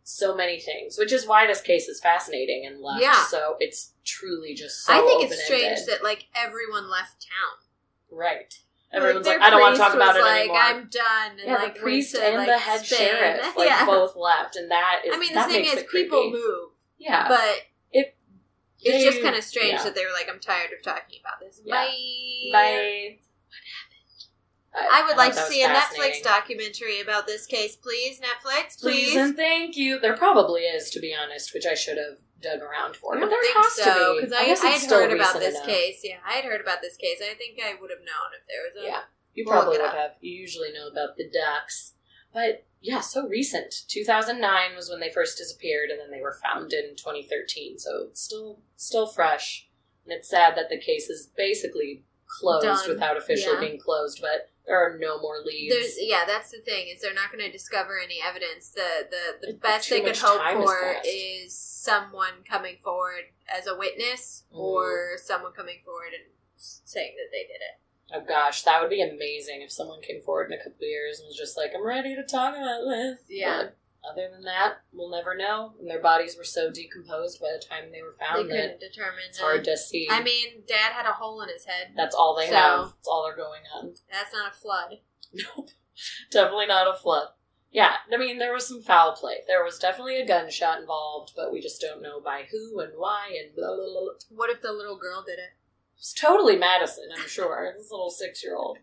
[0.03, 3.03] so many things, which is why this case is fascinating and left.
[3.03, 3.25] Yeah.
[3.27, 8.19] So it's truly just so I think it's strange that like everyone left town.
[8.19, 8.53] Right.
[8.93, 10.57] Everyone's their like, I don't want to talk about it like, anymore.
[10.59, 11.31] I'm done.
[11.39, 12.99] And, yeah, like, the priest to, and like, the head Spain.
[12.99, 13.87] sheriff like yeah.
[13.87, 15.15] both left, and that is.
[15.15, 16.05] I mean, the that thing is, creepy.
[16.07, 17.63] people move, Yeah, but
[18.83, 18.95] it.
[18.95, 19.85] it's just kind of strange yeah.
[19.85, 21.75] that they were like, "I'm tired of talking about this." Yeah.
[21.75, 22.51] Bye.
[22.53, 23.19] Bye.
[24.73, 28.21] I would thought like to see a Netflix documentary about this case, please.
[28.21, 29.13] Netflix, please.
[29.13, 29.99] Please and thank you.
[29.99, 33.17] There probably is, to be honest, which I should have dug around for.
[33.17, 34.87] I but don't there think has so to be because I, guess I it's had
[34.87, 35.67] still heard about this enough.
[35.67, 36.01] case.
[36.05, 37.19] Yeah, I had heard about this case.
[37.21, 38.87] I think I would have known if there was a.
[38.87, 39.03] Yeah,
[39.35, 39.95] you probably would up.
[39.95, 40.11] have.
[40.21, 41.95] You usually know about the ducks,
[42.33, 43.85] but yeah, so recent.
[43.89, 47.79] 2009 was when they first disappeared, and then they were found in 2013.
[47.79, 49.69] So it's still still fresh,
[50.05, 52.89] and it's sad that the case is basically closed Done.
[52.89, 53.61] without officially Yeah.
[53.69, 54.21] being closed.
[54.21, 55.75] But there are no more leads.
[55.75, 58.71] There's yeah, that's the thing is they're not going to discover any evidence.
[58.71, 61.09] The the the It- best they could hope for passed.
[61.09, 64.59] is someone coming forward as a witness Mhm.
[64.59, 66.25] or someone coming forward and
[66.57, 67.79] saying that they did it.
[68.13, 71.21] Oh gosh, that would be amazing if someone came forward in a couple of years
[71.21, 73.63] and was just like, "I'm ready to talk about this." Yeah.
[73.63, 73.77] But
[74.11, 75.75] other than that, we'll never know.
[75.79, 79.21] And their bodies were so decomposed by the time they were found that couldn't determine.
[79.29, 80.09] it's hard to see.
[80.11, 81.93] I mean, Dad had a hole in his head.
[81.97, 82.81] that's all they So- have.
[82.97, 83.95] That's all they're going on.
[84.11, 84.99] That's not a flood.
[85.33, 85.69] Nope,
[86.31, 87.29] definitely not a flood.
[87.71, 89.45] Yeah, I mean, there was some foul play.
[89.47, 93.29] There was definitely a gunshot involved, but we just don't know by who and why
[93.41, 94.13] and blah blah blah.
[94.31, 95.51] What if the little girl did it?
[96.01, 97.75] Was totally Madyson, I'm sure.
[97.77, 98.79] This little six year old.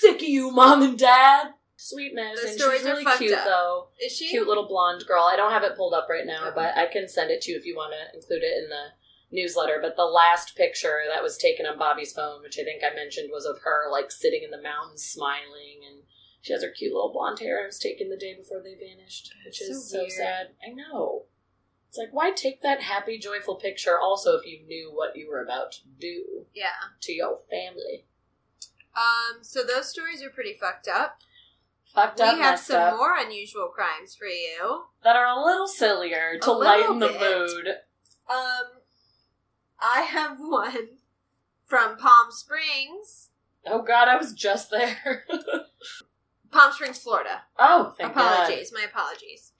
[0.00, 1.52] Sick of you, mom and dad.
[1.76, 2.58] Sweet Madyson.
[2.58, 3.44] stories She's are really fucked cute up.
[3.44, 3.88] though.
[4.04, 4.28] Is she?
[4.28, 5.22] Cute little blonde girl.
[5.24, 6.54] I don't have it pulled up right now, Okay.
[6.54, 8.86] but I can send it to you if you want to include it in the
[9.30, 9.78] newsletter.
[9.80, 13.30] But the last picture that was taken on Bobby's phone, which I think I mentioned,
[13.32, 16.02] was of her like sitting in the mountains smiling and
[16.42, 17.62] she has her cute little blonde hair.
[17.62, 20.12] It was taken the day before they vanished, which So is so weird.
[20.12, 20.46] sad.
[20.66, 21.26] I know.
[21.90, 25.42] It's like, why take that happy, joyful picture also if you knew what you were
[25.42, 26.68] about to do Yeah.
[27.00, 28.04] to your family?
[28.96, 29.42] Um.
[29.42, 31.18] So those stories are pretty fucked up.
[31.92, 34.84] Fucked up, we have messed some up, more unusual crimes for you.
[35.02, 37.20] that are a little sillier to A little lighten the bit.
[37.20, 37.68] mood.
[38.32, 38.80] Um,
[39.80, 40.98] I have one
[41.66, 43.30] from Palm Springs.
[43.66, 45.24] Oh god, I was just there.
[46.52, 47.42] Palm Springs, Florida.
[47.58, 48.72] Oh, thank apologies.
[48.72, 49.52] My apologies.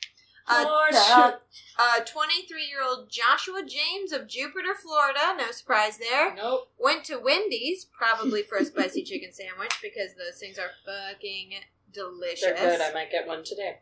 [0.51, 1.39] Uh, Florida.
[1.79, 6.69] Uh, 23 year old Joshua James of Jupiter, Florida, no surprise there, nope.
[6.79, 11.53] went to Wendy's, probably for a spicy chicken sandwich because those things are fucking
[11.93, 12.43] delicious.
[12.43, 12.81] They're good.
[12.81, 13.79] I might get one today.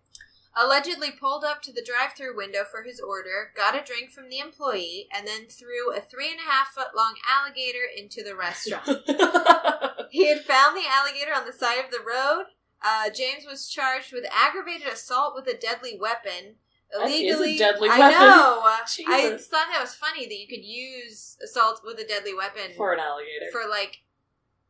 [0.56, 4.28] Allegedly pulled up to the drive through window for his order, got a drink from
[4.28, 8.34] the employee, and then threw a three and a half foot long alligator into the
[8.34, 8.86] restaurant.
[10.10, 12.46] he had found the alligator on the side of the road.
[12.84, 16.56] Uh, James was charged with aggravated assault with a deadly weapon.
[16.92, 18.18] That is a Illegally, deadly I weapon.
[18.20, 18.60] know.
[19.08, 22.92] I thought that was funny that you could use assault with a deadly weapon For
[22.94, 23.46] an alligator.
[23.52, 23.98] for like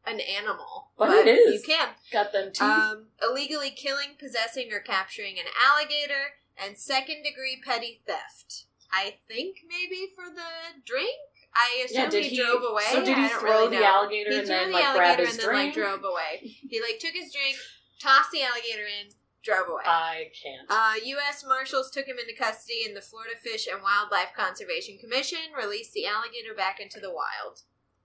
[0.06, 1.54] an animal, But it is.
[1.60, 2.62] You can Got them teeth.
[2.62, 8.64] um, illegally killing, possessing, or capturing an alligator, and second degree petty theft.
[8.90, 11.10] I think maybe for the drink.
[11.54, 12.82] I assume yeah, did he, he, drove away.
[12.90, 13.86] So did he I throw really the know.
[13.86, 16.38] alligator He and then the like grab his and then like drove away.
[16.42, 17.56] He like took his drink,
[17.98, 19.12] tossed the alligator in,
[19.44, 19.82] drove away.
[19.86, 20.66] I can't.
[20.70, 21.44] Uh, U.S.
[21.46, 26.06] Marshals took him into custody, and the Florida Fish and Wildlife Conservation Commission released the
[26.06, 27.62] alligator back into the wild.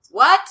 [0.09, 0.41] What?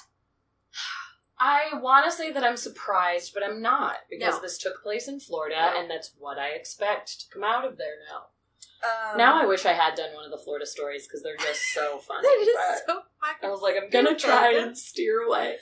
[1.39, 4.41] I want to say that I'm surprised, but I'm not because No.
[4.43, 5.81] this took place in Florida, No.
[5.81, 8.27] and that's what I expect to come out of there now.
[8.85, 11.63] Um, now I wish I had done one of the Florida stories because they're just
[11.73, 12.23] so funny.
[12.29, 15.57] They're just so fucking I was like, I'm gonna try and steer away.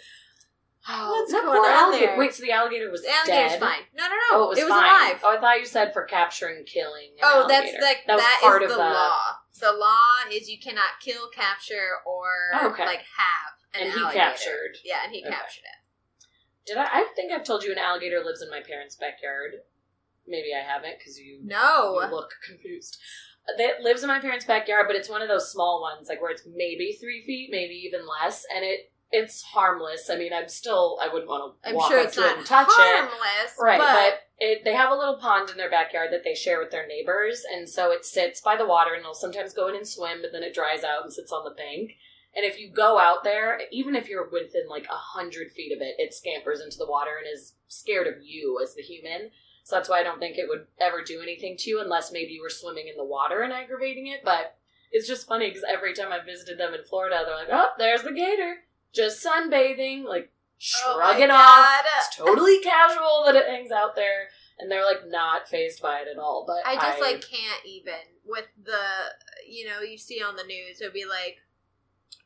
[0.86, 2.06] What's that going poor on alligator.
[2.06, 2.18] there?
[2.18, 3.60] Wait, so the alligator was The alligator's dead?
[3.60, 3.80] fine.
[3.94, 4.38] No, no, oh, no.
[4.38, 4.84] Oh, it was, fine.
[4.84, 5.20] alive.
[5.22, 7.10] Oh, I thought you said for capturing, killing.
[7.22, 9.20] Oh, that's like that was that part is of the the law.
[9.60, 12.86] The law is you cannot kill, capture, or Oh, okay.
[12.86, 14.24] like have an And he alligator.
[14.24, 14.76] captured.
[14.84, 15.30] Yeah, and he Okay.
[15.30, 16.26] captured it.
[16.66, 16.84] Did I?
[16.90, 19.52] I think I've told you an alligator lives in my parents' backyard.
[20.26, 22.00] Maybe I haven't because you, No.
[22.00, 22.98] you look confused.
[23.58, 26.30] That lives in my parents' backyard, but it's one of those small ones, like where
[26.30, 30.08] it's maybe three feet, maybe even less, and it it's harmless.
[30.10, 32.30] I mean, I'm still I wouldn't want to I'm walk sure up it's to not
[32.32, 32.72] it and touch it.
[32.76, 36.34] harmless, Right, but, but, it, they have a little pond in their backyard that they
[36.34, 39.68] share with their neighbors, and so it sits by the water, and they'll sometimes go
[39.68, 41.92] in and swim, but then it dries out and sits on the bank.
[42.34, 45.82] And if you go out there, even if you're within like a hundred feet of
[45.82, 49.30] it, it scampers into the water and is scared of you as the human.
[49.64, 52.32] So that's why I don't think it would ever do anything to you unless maybe
[52.32, 54.20] you were swimming in the water and aggravating it.
[54.24, 54.56] But
[54.92, 58.02] it's just funny because every time I visited them in Florida, they're like, "Oh, there's
[58.02, 58.56] the gator,
[58.92, 61.84] just sunbathing." Like, Oh shrug my it off God.
[61.98, 64.28] it's totally casual that it hangs out there
[64.58, 67.94] and they're like not phased by it at all but I just like can't even
[68.26, 68.76] with the
[69.48, 71.38] you know you see on the news it'll be like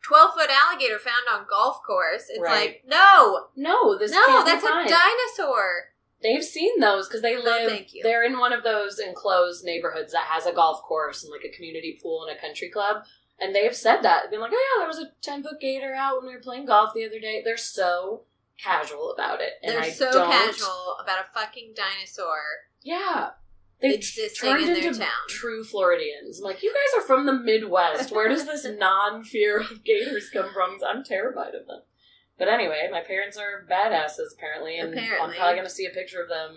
[0.02, 2.24] twelve foot alligator found on golf course.
[2.28, 2.60] It's Right.
[2.60, 5.90] like no, no this no, that's a dinosaur.
[6.20, 8.02] they've seen those because they live you.
[8.02, 11.54] they're in one of those enclosed neighborhoods that has a golf course and like a
[11.54, 13.04] community pool and a country club
[13.40, 15.94] and they've said that they've been like oh yeah there was a 10 foot gator
[15.94, 18.22] out when we were playing golf the other day they're so
[18.62, 22.38] casual about it and They're I so don't- casual about a fucking dinosaur.
[22.82, 23.30] yeah
[23.80, 25.08] They've Existing turned in their into town.
[25.28, 26.38] true Floridians.
[26.38, 28.12] I'm like, you guys are from the Midwest.
[28.12, 30.78] Where does this non-fear of gators come from?
[30.88, 31.80] I'm terrified of them.
[32.38, 36.22] But anyway, my parents are badasses apparently, and I'm probably going to see a picture
[36.22, 36.56] of them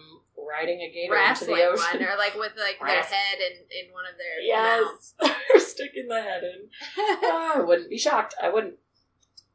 [0.50, 2.00] riding a gator Wrestling into the ocean.
[2.02, 6.08] one, or like with like their head in, in one of their yes, they're sticking
[6.08, 6.70] the head in.
[6.98, 8.36] Oh, I wouldn't be shocked.
[8.42, 8.76] I wouldn't.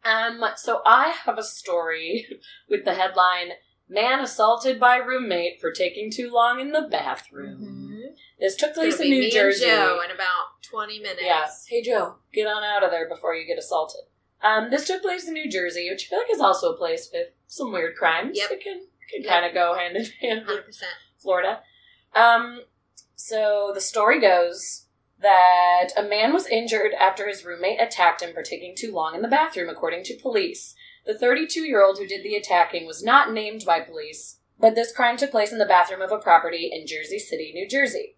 [0.04, 2.26] Um, so I have a story
[2.68, 3.50] with the headline
[3.88, 8.16] "Man assaulted by roommate for taking too long in the bathroom." Mhm.
[8.40, 9.66] This took place in be New Jersey.
[9.66, 11.22] Joe in about twenty minutes.
[11.22, 11.48] Yeah.
[11.68, 14.00] Hey, Joe, get on out of there before you get assaulted.
[14.42, 17.08] Um, this took place in New Jersey, which I feel like is also a place
[17.12, 18.36] with some weird crimes.
[18.36, 18.50] Yep.
[18.50, 20.92] It can, can kind of go hand in hand with hundred percent.
[21.18, 21.60] Florida.
[22.14, 22.62] Um,
[23.14, 24.86] so the story goes
[25.20, 29.22] that a man was injured after his roommate attacked him for taking too long in
[29.22, 30.74] the bathroom, according to police.
[31.06, 34.94] The 32 year old who did the attacking was not named by police, but this
[34.94, 38.16] crime took place in the bathroom of a property in Jersey City, New Jersey.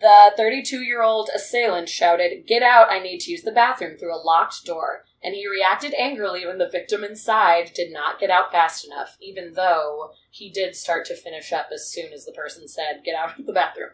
[0.00, 4.14] The 32 year old assailant shouted, Get out, I need to use the bathroom, through
[4.14, 8.50] a locked door, and he reacted angrily when the victim inside did not get out
[8.50, 12.66] fast enough, even though he did start to finish up as soon as the person
[12.66, 13.90] said, Get out of the bathroom.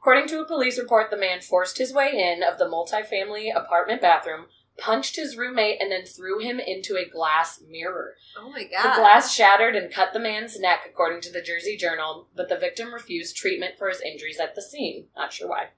[0.00, 4.02] According to a police report, the man forced his way in of the multifamily apartment
[4.02, 4.46] bathroom,
[4.76, 8.14] punched his roommate, and then threw him into a glass mirror.
[8.36, 8.82] Oh my god.
[8.82, 12.58] The glass shattered and cut the man's neck, according to the Jersey Journal, but the
[12.58, 15.06] victim refused treatment for his injuries at the scene.
[15.16, 15.68] Not sure why.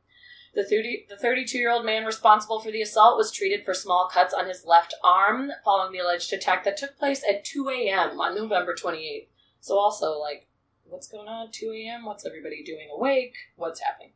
[0.57, 4.09] The 30, the 32 year old man responsible for the assault was treated for small
[4.11, 8.19] cuts on his left arm following the alleged attack that took place at 2 a.m.
[8.19, 9.29] on November 28th.
[9.61, 10.49] So, also, like,
[10.85, 12.07] what's going on at 2 a.m.?
[12.07, 13.35] What's everybody doing awake?
[13.57, 14.13] What's happening?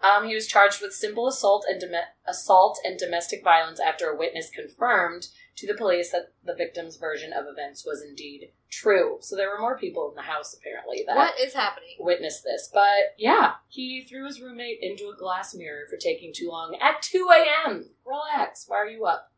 [0.00, 4.16] Um, he was charged with simple assault and dom- assault and domestic violence after a
[4.16, 9.18] witness confirmed to the police that the victim's version of events was indeed true.
[9.20, 11.96] So there were more people in the house apparently that What is happening?
[11.98, 12.70] witnessed this.
[12.72, 17.02] But yeah, he threw his roommate into a glass mirror for taking too long at
[17.02, 17.28] 2
[17.66, 17.90] a.m.
[18.06, 18.64] Relax.
[18.68, 19.31] Why are you up?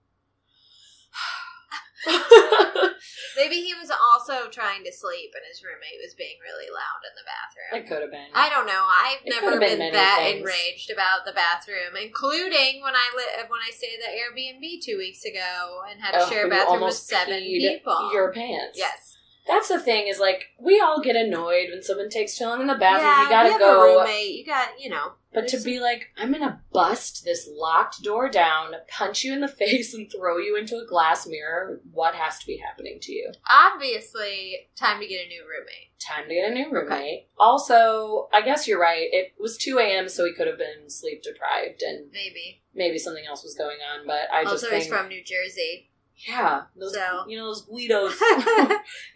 [3.36, 7.14] Maybe he was also trying to sleep and his roommate was being really loud in
[7.18, 7.72] the bathroom.
[7.82, 8.30] it could have been.
[8.34, 8.86] I don't know.
[8.86, 10.40] I've It never been been, that things.
[10.40, 15.24] enraged about the bathroom, including when I li- when I stayed at Airbnb two weeks
[15.24, 18.10] ago and had to Oh, share a bathroom with seven people.
[18.12, 18.78] Your pants.
[18.78, 19.16] yes.
[19.46, 22.66] That's the thing is like we all get annoyed when someone takes too long in
[22.66, 23.10] the bathroom.
[23.10, 23.82] yeah, you gotta go.
[23.82, 25.12] A roommate, you got you know.
[25.34, 29.48] But to be like, I'm gonna bust this locked door down, punch you in the
[29.62, 31.80] face, and throw you into a glass mirror.
[31.92, 33.32] What has to be happening to you?
[33.50, 35.98] obviously time to get a new roommate.
[36.00, 37.28] Time to get a new roommate.
[37.38, 39.08] Also, I guess you're right.
[39.10, 42.62] It was 2 a.m., so he could have been sleep deprived, and Maybe.
[42.74, 44.06] maybe something else was going on.
[44.06, 45.90] But I just also, think, he's from New Jersey.
[46.28, 48.18] yeah, those So- you know those Guidos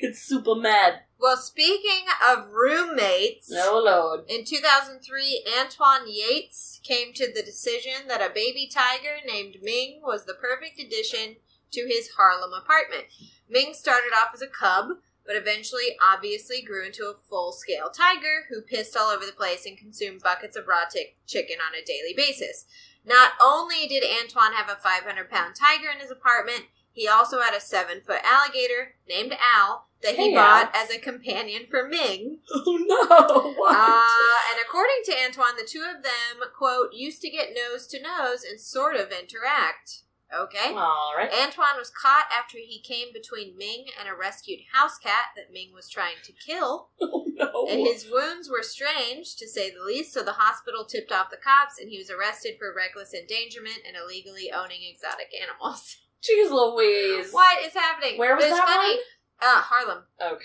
[0.00, 1.00] get super mad.
[1.20, 4.24] Well, speaking of roommates, No load.
[4.28, 10.24] In 2003, Antoine Yates came to the decision that a baby tiger named Ming was
[10.24, 11.36] the perfect addition
[11.72, 13.04] to his Harlem apartment.
[13.48, 14.88] Ming started off as a cub,
[15.26, 19.66] but eventually obviously grew into a full scale tiger who pissed all over the place
[19.66, 22.64] and consumed buckets of raw tick- chicken on a daily basis.
[23.04, 26.66] Not only did Antoine have a 500 pound tiger in his apartment,
[26.98, 30.98] he also had a 7 foot alligator named Al that he Hey, bought as a
[30.98, 32.38] companion for Ming.
[32.50, 33.52] Oh no!
[33.56, 33.74] What?
[33.74, 38.02] Uh, and according to Antoine, the two of them, quote, used to get nose to
[38.02, 40.02] nose and sort of interact.
[40.36, 40.74] Okay.
[40.74, 41.30] All right.
[41.32, 45.72] Antoine was caught after he came between Ming and a rescued house cat that Ming
[45.72, 46.88] was trying to kill.
[47.00, 47.68] Oh no!
[47.70, 51.36] And his wounds were strange, to say the least, so the hospital tipped off the
[51.36, 55.98] cops and he was arrested for reckless endangerment and illegally owning exotic animals.
[56.22, 57.32] Jeez Louise.
[57.32, 58.18] what is happening?
[58.18, 58.94] Where was But it's that funny.
[58.94, 59.02] one?
[59.40, 60.02] Uh, Harlem.
[60.20, 60.44] Okay.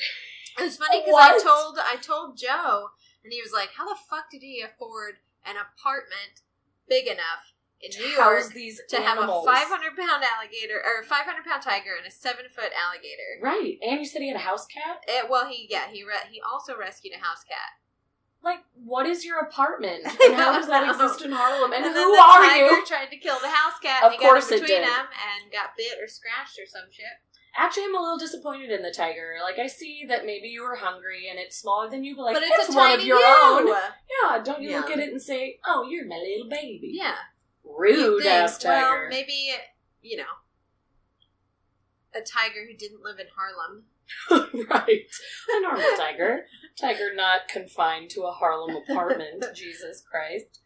[0.60, 2.90] It was funny because I told I told Joe,
[3.24, 5.16] and he was like, "How the fuck did he afford
[5.46, 6.42] an apartment
[6.88, 9.48] big enough in New York these to animals.
[9.48, 13.80] have a 500 pound alligator or 500 pound tiger and a seven foot alligator?" Right.
[13.82, 15.02] And you said he had a house cat?
[15.08, 17.82] It, well, he yeah he re- he also rescued a house cat.
[18.44, 20.04] Like, what is your apartment?
[20.24, 21.72] And how does that exist in Harlem?
[21.72, 22.86] And, then who the are tiger you?
[22.86, 24.04] tried to kill the house cat.
[24.04, 24.88] Of and course got it in between did.
[24.90, 27.06] them and got bit or scratched or some shit.
[27.56, 29.36] Actually, I'm a little disappointed in the tiger.
[29.44, 32.36] Like, I see that maybe you were hungry and it's smaller than you, but like,
[32.36, 33.26] but it's, it's a one of your you.
[33.44, 33.68] own.
[33.68, 34.78] Yeah, don't you Yeah.
[34.80, 36.92] look at it and say, "Oh, you're my little baby"?
[36.96, 37.16] Yeah.
[37.64, 39.02] Rude ass tiger.
[39.02, 39.52] Well, maybe
[40.02, 40.34] you know
[42.16, 43.86] a tiger who didn't live in Harlem.
[44.70, 45.06] right.
[45.50, 46.46] A normal tiger.
[46.80, 49.44] Tiger not confined to a Harlem apartment.
[49.56, 50.62] Jesus Christ.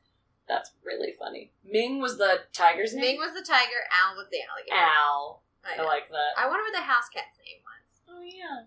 [0.48, 1.52] That's really funny.
[1.66, 3.02] Ming was the tiger's name?
[3.02, 3.84] Ming was the tiger.
[3.92, 4.76] Al was the alligator.
[4.76, 5.44] Al.
[5.66, 6.32] I, I like that.
[6.38, 8.00] I wonder what the house cat's name was.
[8.08, 8.64] Oh, yeah.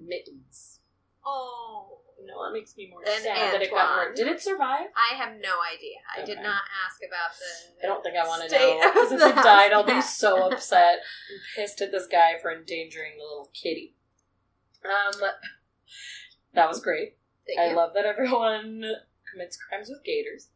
[0.00, 0.78] Mittens.
[1.26, 4.14] Oh, No, that makes me more And sad that it got hurt.
[4.16, 4.86] Did it survive?
[4.96, 5.98] I have no idea.
[6.16, 7.84] I did not ask about the.
[7.84, 8.80] I don't think I want to know.
[8.94, 11.00] Because if it died, I'll be so upset
[11.30, 13.96] and pissed at this guy for endangering the little kitty.
[14.84, 15.20] Um,
[16.54, 17.16] that was great.
[17.46, 17.76] Thank I you.
[17.76, 18.84] love that everyone
[19.32, 20.48] commits crimes with gators.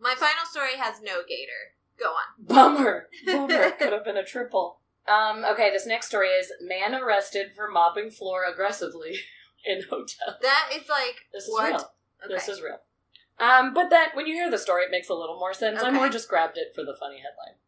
[0.00, 1.74] My final story has no gator.
[1.98, 2.24] Go on.
[2.46, 3.08] Bummer.
[3.26, 3.70] Bummer.
[3.72, 4.78] Could have been a triple.
[5.06, 9.16] Um, okay, this next story is man arrested for mopping floor aggressively
[9.64, 10.36] in hotel.
[10.42, 11.68] That is like This is what?
[11.70, 11.90] real.
[12.24, 12.34] Okay.
[12.34, 12.78] This is real.
[13.38, 15.82] Um, but then when you hear the story, it makes a little more sense.
[15.82, 17.58] I more just grabbed it for the funny headline.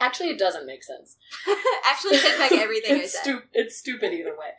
[0.00, 1.16] Actually, it doesn't make sense.
[1.90, 3.20] Actually, take back everything I said.
[3.22, 4.50] stu- it's stupid either way.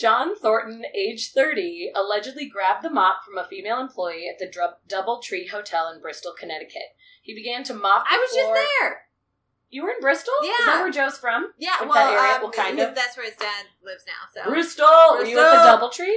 [0.00, 4.78] John Thornton, age 30, allegedly grabbed the mop from a female employee at the Dub-
[4.88, 6.96] Doubletree Hotel in Bristol, Connecticut.
[7.22, 9.02] He began to mop the I was floor- just there.
[9.68, 10.32] You were in Bristol?
[10.42, 10.50] Yeah.
[10.58, 11.52] Is that where Joe's from?
[11.58, 12.34] Yeah, Like well, that area?
[12.36, 12.94] um, Well, kind of.
[12.94, 14.42] that's where his dad lives now.
[14.42, 14.86] So Bristol!
[15.18, 16.06] Were you at the Bristol.
[16.06, 16.16] Doubletree?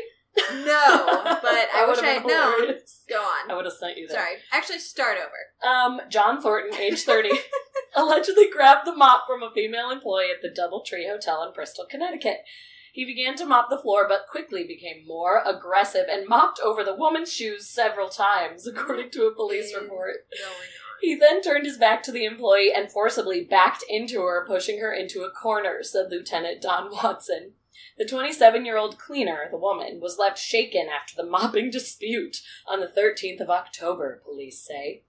[0.65, 2.75] no, but I wish I had known.
[3.07, 3.51] Go on.
[3.51, 4.17] I would have sent you there.
[4.17, 4.35] Sorry.
[4.51, 5.71] Actually, start over.
[5.71, 7.29] Um, John Thornton, age 30,
[7.95, 12.37] allegedly grabbed the mop from a female employee at the Doubletree Hotel in Bristol, Connecticut.
[12.93, 16.93] He began to mop the floor, but quickly became more aggressive and mopped over the
[16.93, 20.27] woman's shoes several times, according to a police report.
[21.01, 24.93] He then turned his back to the employee and forcibly backed into her, pushing her
[24.93, 27.53] into a corner, said Lieutenant Don Watson.
[27.97, 32.79] The 27 year old cleaner, the woman, was left shaken after the mopping dispute on
[32.79, 35.01] the 13th of October, police say.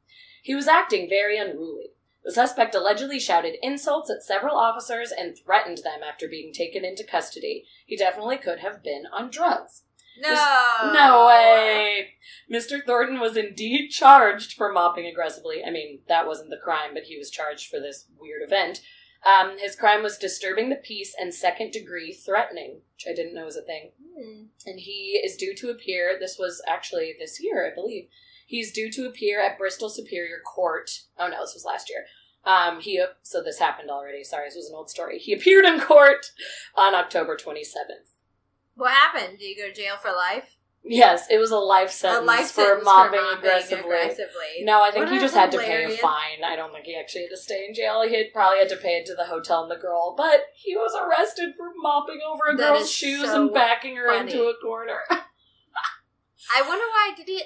[0.42, 1.93] He was acting very unruly.
[2.24, 7.04] The suspect allegedly shouted insults at several officers and threatened them after being taken into
[7.04, 7.66] custody.
[7.84, 9.82] He definitely could have been on drugs.
[10.18, 10.92] No.
[10.92, 12.14] No way.
[12.50, 12.84] Mr.
[12.84, 15.62] Thornton was indeed charged for mopping aggressively.
[15.64, 18.80] I mean, that wasn't the crime, but he was charged for this weird event.
[19.24, 23.46] Um, his crime was disturbing the peace and second degree threatening, which I didn't know
[23.46, 23.92] was a thing.
[24.16, 24.44] Hmm.
[24.66, 28.08] And he is due to appear, this was actually this year, I believe.
[28.46, 30.90] He's due to appear at Bristol Superior Court.
[31.18, 32.04] Oh no, this was last year.
[32.44, 34.22] Um, he so this happened already.
[34.22, 35.18] Sorry, this was an old story.
[35.18, 36.26] He appeared in court
[36.76, 38.12] on October 27th.
[38.74, 39.38] What happened?
[39.38, 40.56] Did you go to jail for life?
[40.86, 43.84] Yes, it was a life sentence, a life for, sentence mopping for mopping aggressively.
[43.84, 44.52] aggressively.
[44.64, 46.44] No, I think What he just had to pay a fine.
[46.44, 48.02] I don't think he actually had to stay in jail.
[48.06, 50.76] He had probably had to pay it to the hotel and the girl, but he
[50.76, 54.30] was arrested for mopping over a That girl's shoes so and backing her funny.
[54.32, 54.98] into a corner.
[56.54, 57.42] I wonder why did he?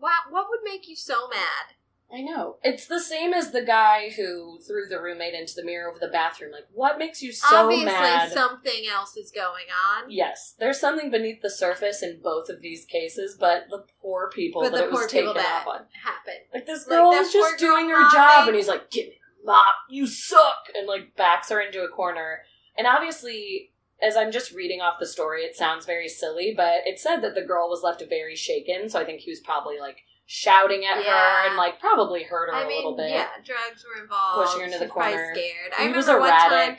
[0.00, 1.76] What what would make you so mad?
[2.12, 2.56] I know.
[2.64, 6.08] It's the same as the guy who threw the roommate into the mirror over the
[6.08, 6.50] bathroom.
[6.50, 8.32] Like, what makes you so Obviously, mad?
[8.32, 10.10] something else is going on.
[10.10, 14.60] yes, there's something beneath the surface in both of these cases, but the poor people
[14.62, 15.86] But that it was taken that off on.
[16.02, 16.40] happened.
[16.52, 18.16] Like this Like, girl that is just doing her mopping.
[18.18, 21.88] job, and he's like, "Give me mop, you suck," and like backs her into a
[21.88, 22.40] corner.
[22.76, 23.69] And obviously,
[24.02, 27.34] as I'm just reading off the story, it sounds very silly, but it said that
[27.34, 28.88] the girl was left very shaken.
[28.88, 31.12] So I think he was probably like shouting at Yeah.
[31.12, 33.10] her and like probably hurt her I a mean, little bit.
[33.10, 34.46] yeah, drugs were involved.
[34.46, 35.34] Pushing her into the She's probably corner.
[35.34, 35.72] Scared.
[35.72, 36.76] I He remember was one time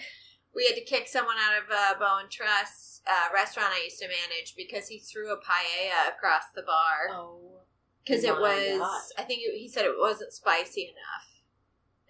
[0.55, 4.07] we had to kick someone out of a Bowen Trust uh, restaurant I used to
[4.07, 7.61] manage because he threw a paella across the bar Oh,
[8.05, 8.77] because it was.
[8.79, 9.01] God.
[9.17, 11.27] I think it, he said it wasn't spicy enough,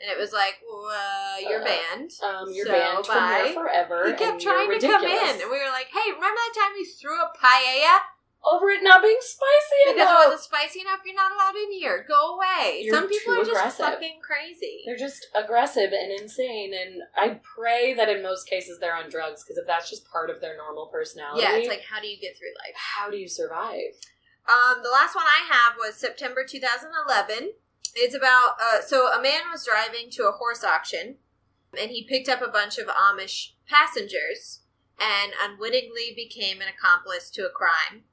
[0.01, 2.11] and it was like, well, uh, you're Uh, banned.
[2.23, 4.07] um, you're So, banned from here forever.
[4.07, 6.85] He kept trying to come in, and we were like, "Hey, remember that time you
[6.85, 7.99] threw a paella
[8.43, 10.23] over it not being spicy because enough.
[10.25, 10.99] it wasn't spicy enough?
[11.05, 12.03] You're not allowed in here.
[12.07, 13.85] Go away." You're Some people are just aggressive.
[13.85, 14.81] fucking crazy.
[14.87, 19.43] They're just aggressive and insane, and I pray that in most cases they're on drugs
[19.43, 22.17] because if that's just part of their normal personality, yeah, it's like, how do you
[22.19, 22.75] get through life?
[22.75, 23.93] how do you survive?
[24.49, 27.53] Um, the last one I have was September 2011.
[27.95, 31.17] It's about uh, so a man was driving to a horse auction,
[31.79, 34.61] and he picked up a bunch of Amish passengers,
[34.99, 38.03] and unwittingly became an accomplice to a crime.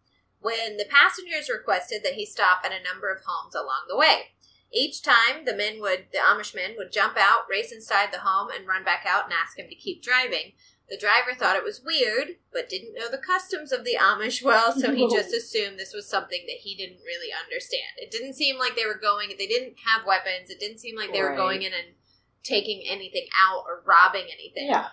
[0.41, 4.33] When the passengers requested that he stop at a number of homes along the way,
[4.73, 8.49] each time the men would the Amish men would jump out, race inside the home,
[8.55, 10.53] and run back out and ask him to keep driving.
[10.91, 14.73] The driver thought it was weird, but didn't know the customs of the Amish well,
[14.73, 17.99] so he just assumed this was something that he didn't really understand.
[17.99, 20.49] It didn't seem like they were going, they didn't have weapons.
[20.49, 21.95] It didn't seem like they were going in and
[22.43, 24.69] taking anything out or robbing anything.
[24.69, 24.89] Yeah,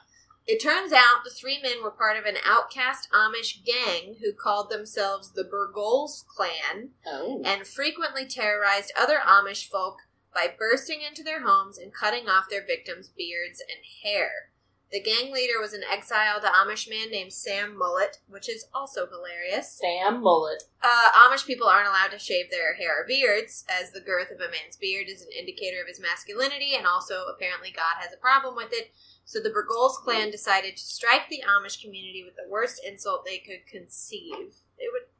[0.45, 4.69] It turns out the three men were part of an outcast Amish gang who called
[4.69, 9.97] themselves the Bergholz clan oh, and frequently terrorized other Amish folk
[10.33, 14.51] by bursting into their homes and cutting off their victims' beards and hair.
[14.95, 19.77] The gang leader was an exiled Amish man named Sam Mullet, which is also hilarious.
[19.77, 20.63] Sam Mullet.
[20.81, 24.39] Uh, Amish people aren't allowed to shave their hair or beards, as the girth of
[24.39, 28.21] a man's beard is an indicator of his masculinity, and also apparently God has a
[28.21, 28.93] problem with it.
[29.25, 33.39] So the Bergholz clan decided to strike the Amish community with the worst insult they
[33.39, 34.55] could conceive.
[34.79, 35.11] They would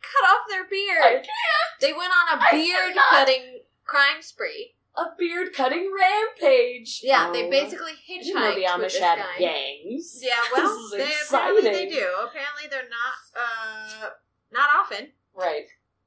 [0.00, 1.04] cut off their beard.
[1.04, 1.74] I can't.
[1.78, 4.76] They went on a beard cutting crime spree.
[4.96, 7.00] A beard cutting rampage.
[7.02, 7.50] Yeah, they Oh.
[7.50, 9.38] basically I hitchhiked didn't know the with this had guy.
[9.38, 10.18] gangs.
[10.22, 12.08] Yeah, well, This is they apparently they do.
[12.22, 14.10] Apparently they're not uh
[14.52, 15.08] not often.
[15.34, 15.66] Right.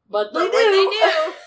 [0.09, 0.57] But they But do.
[0.57, 1.33] when they do,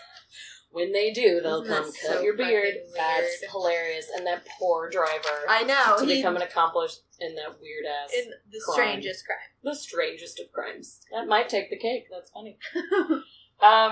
[0.73, 2.75] When they do, they'll Isn't come that cut so your beard.
[2.75, 4.07] fucking That's hilarious.
[4.15, 8.13] And that poor driver I know to he become an accomplice in that weird ass,
[8.17, 8.75] in the crime.
[8.75, 9.39] strangest crime.
[9.65, 11.01] the strangest of crimes.
[11.11, 12.05] That might take the cake.
[12.11, 12.59] That's funny.
[12.77, 13.25] um,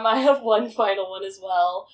[0.06, 1.88] I have one final one as well.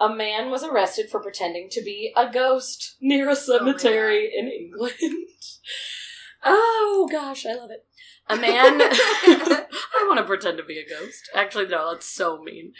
[0.00, 4.48] A man was arrested for pretending to be a ghost near a cemetery oh, in
[4.48, 4.94] England.
[6.44, 7.84] oh gosh, I love it.
[8.28, 8.80] A man.
[10.00, 11.28] I want to pretend to be a ghost.
[11.34, 12.74] Actually, no, that's so mean.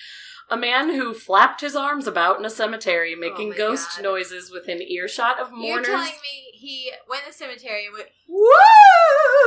[0.51, 4.05] A man who flapped his arms about in a cemetery, oh making my ghost God.
[4.05, 5.87] noises within earshot of mourners.
[5.89, 8.49] You're telling me he went to the cemetery and went woo?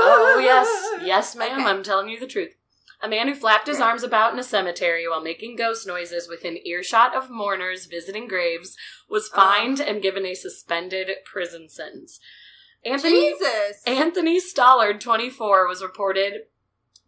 [0.03, 1.05] Oh, yes.
[1.05, 1.61] Yes, ma'am.
[1.61, 1.69] Okay.
[1.69, 2.55] I'm telling you the truth.
[3.03, 6.59] A man who flapped his arms about in a cemetery while making ghost noises within
[6.65, 8.75] earshot of mourners visiting graves
[9.09, 9.35] was Oh.
[9.35, 12.19] fined and given a suspended prison sentence.
[12.85, 13.81] Anthony Jesus.
[13.85, 16.43] Anthony Stollard, 24, was reported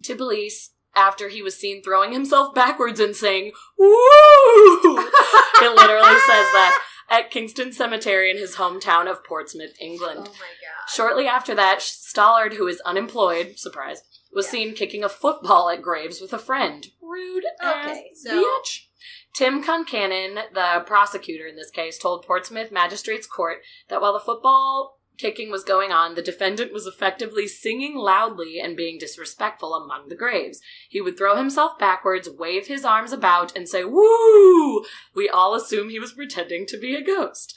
[0.04, 3.88] to police after he was seen throwing himself backwards and saying, Woo!
[3.88, 6.80] it literally says that
[7.10, 10.20] at Kingston Cemetery in his hometown of Portsmouth, England.
[10.22, 10.90] Oh my god.
[10.94, 14.02] Shortly after that, Stollard, who is unemployed, surprise,
[14.34, 14.52] was Yeah.
[14.52, 16.88] seen kicking a football at Graves with a friend.
[17.02, 18.86] Rude ass Okay, so- bitch.
[19.34, 25.00] Tim Concannon, the prosecutor in this case, told Portsmouth Magistrates Court that while the football
[25.18, 30.16] kicking was going on, the defendant was effectively singing loudly and being disrespectful among the
[30.16, 30.60] graves.
[30.90, 34.84] He would throw himself backwards, wave his arms about, and say, Woo!
[35.14, 37.56] We all assume he was pretending to be a ghost.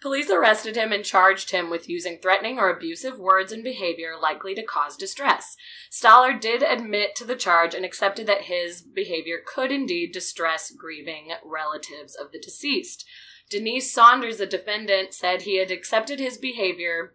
[0.00, 4.54] Police arrested him and charged him with using threatening or abusive words and behavior likely
[4.54, 5.56] to cause distress.
[5.90, 11.30] Stollard did admit to the charge and accepted that his behavior could indeed distress grieving
[11.44, 13.04] relatives of the deceased.
[13.50, 17.14] Denise Saunders, the defendant, said he had accepted his behavior,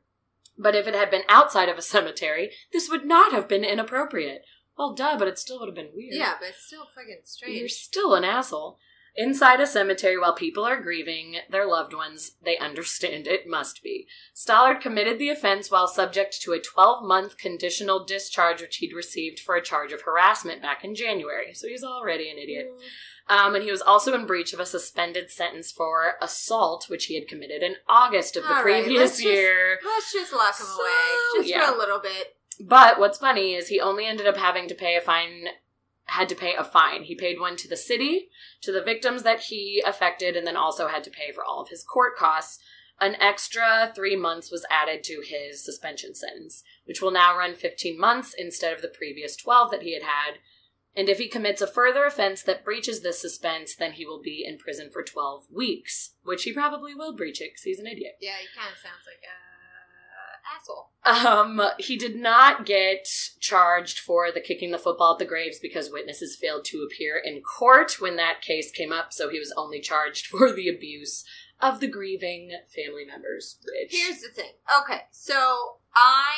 [0.57, 4.43] but if it had been outside of a cemetery, this would not have been inappropriate.
[4.77, 6.15] Well, duh, but it still would have been weird.
[6.15, 7.59] Yeah, but it's still fucking strange.
[7.59, 8.79] You're still an asshole.
[9.15, 14.07] Inside a cemetery while people are grieving their loved ones, they understand it must be.
[14.35, 19.39] Stollard committed the offense while subject to a 12 month conditional discharge, which he'd received
[19.39, 21.53] for a charge of harassment back in January.
[21.53, 22.71] So he's already an idiot.
[23.29, 27.15] Um, and he was also in breach of a suspended sentence for assault, which he
[27.17, 29.79] had committed in August of the All right, previous let's just- year.
[29.85, 30.89] Let's just lock him So, away,
[31.37, 31.67] just yeah.
[31.69, 32.35] for a little bit.
[32.59, 35.45] But what's funny is he only ended up having to pay a fine,
[36.05, 37.03] had to pay a fine.
[37.03, 38.29] He paid one to the city,
[38.61, 41.69] to the victims that he affected, and then also had to pay for all of
[41.69, 42.59] his court costs.
[42.99, 47.99] An extra three months was added to his suspension sentence, which will now run 15
[47.99, 50.39] months instead of the previous 12 that he had had.
[50.95, 54.45] And if he commits a further offense that breaches this suspense, then he will be
[54.45, 58.13] in prison for 12 weeks, which he probably will breach it because he's an idiot.
[58.21, 59.52] Yeah, he kind of sounds like a
[60.55, 60.89] asshole.
[61.05, 63.07] Um, he did not get
[63.39, 67.41] charged for the kicking the football at the graves because witnesses failed to appear in
[67.41, 71.23] court when that case came up, so he was only charged for the abuse
[71.59, 73.57] of the grieving family members.
[73.63, 74.51] Which Here's the thing.
[74.81, 76.35] Okay, so I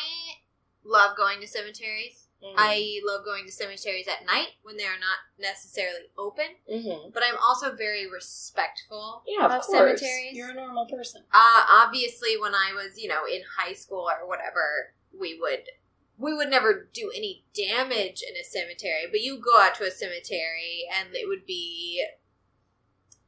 [0.83, 2.24] love going to cemeteries.
[2.43, 2.53] Mhm.
[2.57, 6.57] I love going to cemeteries at night when they are not necessarily open.
[6.69, 7.13] Mhm.
[7.13, 9.67] But I'm also very respectful yeah, of, of course.
[9.99, 10.33] cemeteries.
[10.33, 11.25] You're a normal person.
[11.33, 15.69] Uh, obviously, when I was, you know, in high school or whatever, we would
[16.17, 19.05] we would never do any damage in a cemetery.
[19.11, 22.05] But you go out to a cemetery, and it would be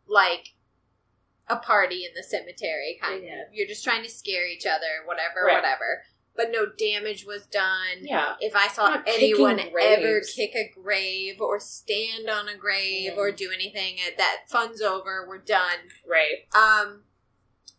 [0.05, 0.53] like
[1.49, 3.53] a party in the cemetery, kind of.
[3.53, 5.55] You're just trying to scare each other, whatever, Right.
[5.55, 6.05] whatever.
[6.37, 8.03] But no damage was done.
[8.03, 8.35] Yeah.
[8.39, 13.17] If I saw anyone ever kick a grave or stand on a grave Mhm.
[13.17, 15.25] or do anything, that fun's over.
[15.27, 15.89] We're done.
[16.05, 16.47] Right.
[16.55, 17.05] Um,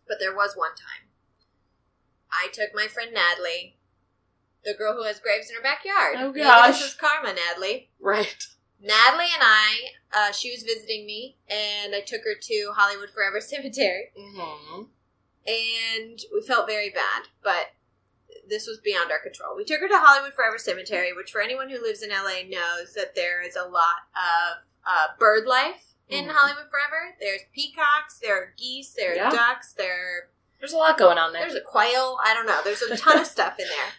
[0.09, 1.09] but there was one time
[2.31, 3.79] I took my friend Natalie,
[4.65, 6.17] the girl who has graves in her backyard.
[6.19, 6.79] Oh, gosh.
[6.81, 7.91] this is karma, Natalie.
[8.01, 8.45] Right.
[8.81, 13.41] Natalie and I, uh, she was visiting me, and I took her to Hollywood Forever
[13.41, 14.83] Cemetery, Mm-hmm.
[15.47, 17.71] and we felt very bad, but
[18.49, 19.57] this was beyond our control.
[19.57, 22.95] We took her to Hollywood Forever Cemetery, which for anyone who lives in LA knows
[22.95, 26.33] that there is a lot of uh, bird life in Mhm.
[26.33, 27.15] Hollywood Forever.
[27.21, 29.31] There's peacocks, there are geese, there are Yeah.
[29.31, 31.43] ducks, there There's a lot going on there.
[31.43, 32.19] there's a quail.
[32.25, 32.61] I don't know.
[32.65, 33.93] There's a ton of stuff in there.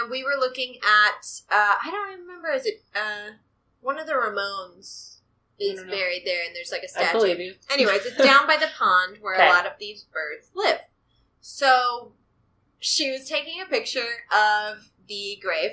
[0.00, 3.30] And we were looking at uh, I don't remember is it uh,
[3.80, 5.16] one of the Ramones
[5.58, 7.54] is buried there and there's like a statue.
[7.70, 9.46] Anyways, it's down by the pond where Okay.
[9.48, 10.80] a lot of these birds live.
[11.40, 12.12] So
[12.82, 14.00] she was taking a picture
[14.32, 15.72] of the grave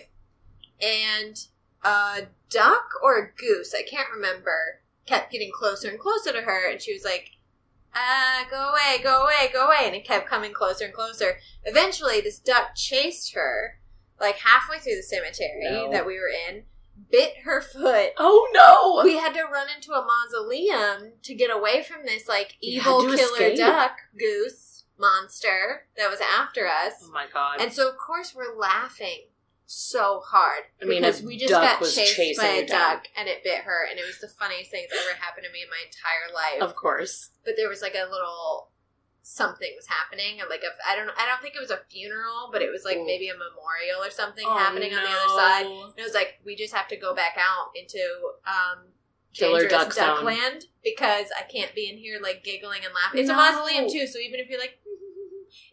[0.81, 1.35] and
[1.83, 6.69] a duck or a goose, I can't remember, kept getting closer and closer to her
[6.71, 7.31] and she was like,
[7.95, 9.85] ah, go away, go away, go away.
[9.85, 11.37] And it kept coming closer and closer.
[11.65, 13.79] Eventually, this duck chased her
[14.19, 15.91] like halfway through the cemetery No.
[15.91, 16.63] that we were in,
[17.11, 19.01] bit her foot, Oh no!
[19.03, 23.15] we had to run into a mausoleum to get away from this like evil killer
[23.15, 23.57] escape.
[23.57, 24.68] duck goose
[24.99, 26.93] monster that was after us.
[27.03, 27.61] oh my god.
[27.61, 29.25] And so of course we're laughing
[29.65, 33.59] so hard I mean, because we just got chased by a duck and it bit
[33.61, 36.33] her and it was the funniest thing that's ever happened to me in my entire
[36.33, 36.67] life.
[36.67, 37.29] of course.
[37.45, 38.69] but there was like a little
[39.21, 42.63] something was happening like a, I don't I don't think it was a funeral but
[42.63, 43.05] it was like Ooh.
[43.05, 46.39] maybe a memorial or something Oh, happening on the other side and it was like
[46.43, 47.99] we just have to go back out into
[48.47, 48.85] um
[49.35, 53.19] Killer dangerous duck duckland because I can't be in here like giggling and laughing.
[53.19, 53.35] It's No.
[53.35, 54.78] a mausoleum too, so even if you're like,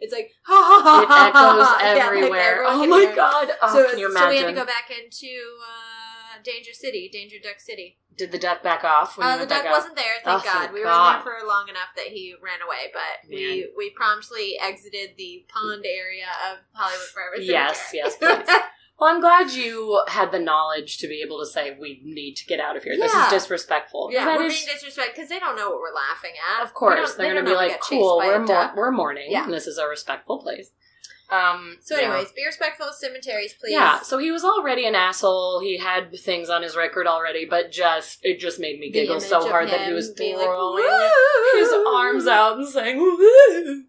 [0.00, 2.62] it's like It echoes Yeah, like everywhere.
[2.66, 3.50] oh my god!
[3.62, 5.26] Oh, so, can you so we had to go back into
[5.62, 7.98] uh, Danger City, Danger Duck City.
[8.16, 9.18] Did the duck back off?
[9.20, 10.58] Uh, the duck wasn't there, thank Oh, God.
[10.60, 11.18] thank we were God.
[11.18, 13.64] in there for long enough that he ran away, but we Man.
[13.76, 17.42] we promptly exited the pond area of Hollywood Forever.
[17.42, 18.48] Yes, yes, please.
[18.98, 22.46] Well, I'm glad you had the knowledge to be able to say we need to
[22.46, 22.96] get out of here.
[22.96, 24.08] This is disrespectful.
[24.10, 26.62] yeah, That we're is- being disrespectful because they don't know what we're laughing at.
[26.64, 29.44] of course they're they going to be like, "Cool, we're duck." we're mourning, Yeah.
[29.44, 30.70] and this is a respectful place."
[31.28, 31.76] Um.
[31.82, 32.04] So, yeah.
[32.12, 33.72] anyways, be respectful of cemeteries, please.
[33.72, 35.60] Yeah, so he was already an asshole.
[35.60, 39.46] He had things on his record already, but just it just made me giggle so
[39.46, 43.84] hard that he was being like, throwing his arms out and saying, "Woo!"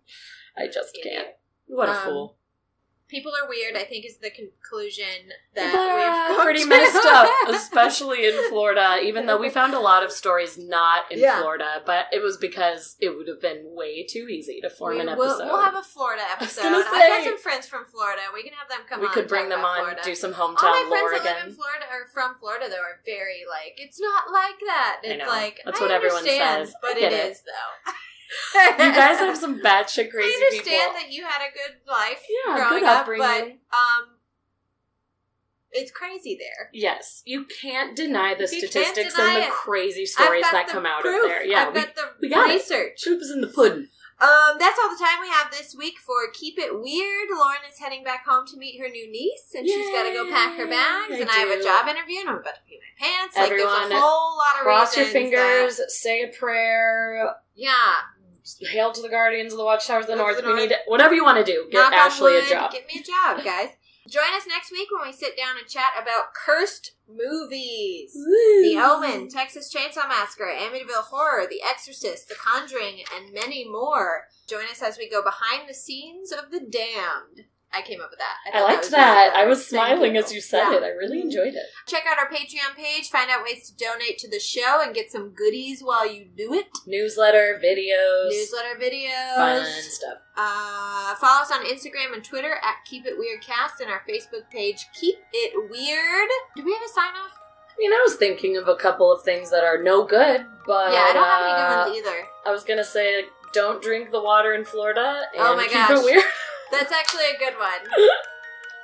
[0.57, 1.27] I just can't.
[1.67, 2.36] What a Um, fool.
[3.09, 3.77] People are weird.
[3.77, 6.67] I think is the conclusion that People we've uh, come pretty to.
[6.67, 8.99] messed up, especially in Florida.
[9.01, 11.39] Even though we found a lot of stories not in Yeah.
[11.39, 15.01] Florida, but it was because it would have been way too easy to form we
[15.01, 15.45] an episode.
[15.45, 16.63] we'll have a Florida was episode.
[16.63, 17.23] gonna I've got say.
[17.29, 18.21] some friends from Florida.
[18.33, 19.13] We can have them come we on.
[19.13, 20.01] could and bring talk them on, Florida.
[20.03, 22.65] do some hometown All my hometown friends lore that live in Florida or from Florida
[22.69, 24.99] though are very like it's not like that.
[25.03, 25.29] I It's know.
[25.31, 26.75] like That's I what everyone understand, says.
[26.75, 27.31] I but get it it.
[27.31, 27.91] is though.
[28.55, 30.93] you guys have some batshit crazy I understand people.
[31.01, 33.59] that you had a good life Yeah, growing good up, but upbringing.
[33.71, 34.07] um,
[35.71, 36.69] it's crazy there.
[36.73, 39.51] Yes, you can't deny the You statistics deny and the it.
[39.51, 41.23] crazy stories that come out proof.
[41.25, 41.45] of there.
[41.45, 42.53] Yeah, I've we, got the we got it.
[42.53, 43.01] research.
[43.01, 43.87] truth is in the pudding.
[44.19, 47.27] Um, that's all the time we have this week for Keep It Weird.
[47.37, 50.27] Lauren is heading back home to meet her new niece, and she's got to go
[50.31, 51.11] pack her bags.
[51.11, 53.37] Yay, and I I have a job interview, and I'm about to pee my pants.
[53.37, 57.75] Like, Everyone, there's a whole lot of Cross your fingers, that- say a prayer, yeah,
[58.59, 60.37] hail to the guardians of the watchtowers of the north.
[60.37, 60.69] the We North.
[60.69, 61.67] need whatever you want to do.
[61.71, 62.71] Get knock Ashley a job.
[62.71, 63.69] Get me a job, guys.
[64.09, 68.13] Join us next week when we sit down and chat about cursed movies.
[68.13, 74.27] The Omen, Texas Chainsaw Massacre, Amityville Horror, The Exorcist, The Conjuring, and many more.
[74.47, 77.47] Join us as we go behind the scenes of The Damned.
[77.73, 78.35] I came up with that.
[78.47, 79.31] I thought liked that.
[79.33, 80.21] really I was smiling you.
[80.21, 80.77] as you said Yeah.
[80.77, 80.83] it.
[80.83, 81.65] I really enjoyed it.
[81.85, 85.11] Check out our Patreon page, find out ways to donate to the show, and get
[85.11, 86.67] some goodies while you do it.
[86.87, 89.35] Newsletter, videos, Newsletter videos.
[89.35, 90.17] fun stuff.
[90.35, 94.49] Uh, follow us on Instagram and Twitter at Keep It Weird Cast and our Facebook
[94.49, 96.29] page Keep It Weird.
[96.55, 97.31] Do we have a sign off?
[97.69, 100.91] I mean, I was thinking of a couple of things that are no good, but
[100.93, 102.27] yeah, I don't have any uh, good ones either.
[102.45, 105.91] I was gonna say, don't drink the water in Florida and Oh my keep gosh.
[105.99, 106.23] it weird.
[106.71, 107.79] That's actually a good one.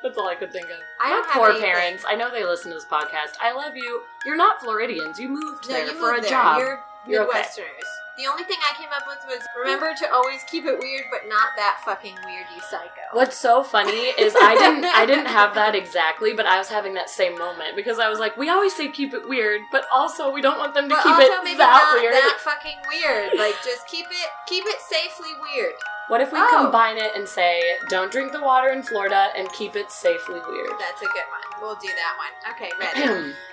[0.04, 0.78] That's all I could think of.
[1.02, 1.66] I don't have poor anything.
[1.70, 2.04] parents.
[2.08, 3.36] I know they listen to this podcast.
[3.42, 4.02] I love you.
[4.26, 5.18] You're not Floridians.
[5.20, 6.30] You moved No, there you for moved a there.
[6.30, 6.60] job.
[6.60, 7.40] You're You're okay.
[7.40, 7.90] Midwesterners.
[8.16, 11.22] The only thing I came up with was remember to always keep it weird, but
[11.28, 13.02] not that fucking weird, you psycho.
[13.14, 16.94] What's so funny is I didn't I didn't have that exactly, but I was having
[16.94, 20.32] that same moment because I was like, we always say keep it weird, but also
[20.32, 22.14] we don't want them to But keep also it maybe that not weird.
[22.14, 23.32] that fucking weird.
[23.38, 25.74] Like just keep it keep it safely weird.
[26.10, 26.50] What if we Oh.
[26.64, 30.70] combine it and say, don't drink the water in Florida and keep it safely weird?
[30.78, 31.62] That's a good one.
[31.62, 32.54] We'll do that one.
[32.54, 33.34] Okay, ready.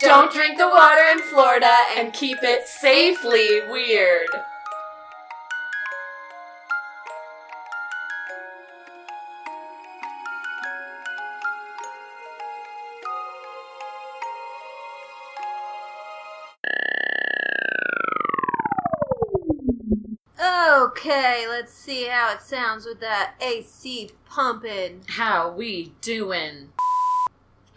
[0.00, 4.28] don't drink the water in Florida and keep it safely weird.
[20.38, 25.02] Okay, let's see how it sounds with that AC pumping.
[25.08, 26.72] How we doing?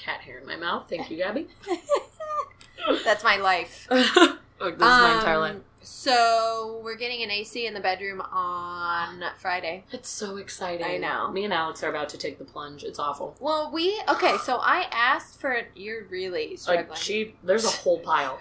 [0.10, 0.88] Cat hair in my mouth.
[0.90, 1.48] Thank you, Gabby.
[3.06, 3.88] That's my life.
[3.92, 5.56] oh, this is my entire Um, life.
[5.82, 9.84] So we're getting an AC in the bedroom on Friday.
[9.92, 10.86] It's so exciting.
[10.86, 11.32] I know.
[11.32, 12.84] Me and Alex are about to take the plunge.
[12.84, 13.36] It's awful.
[13.40, 14.38] Well, we okay.
[14.44, 15.62] So I asked for.
[15.76, 16.90] You're really struggling.
[16.90, 18.40] Like she, there's a whole pile.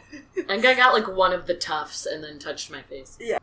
[0.49, 3.19] and I got like one of the tufts and then touched my face.
[3.29, 3.39] Yeah.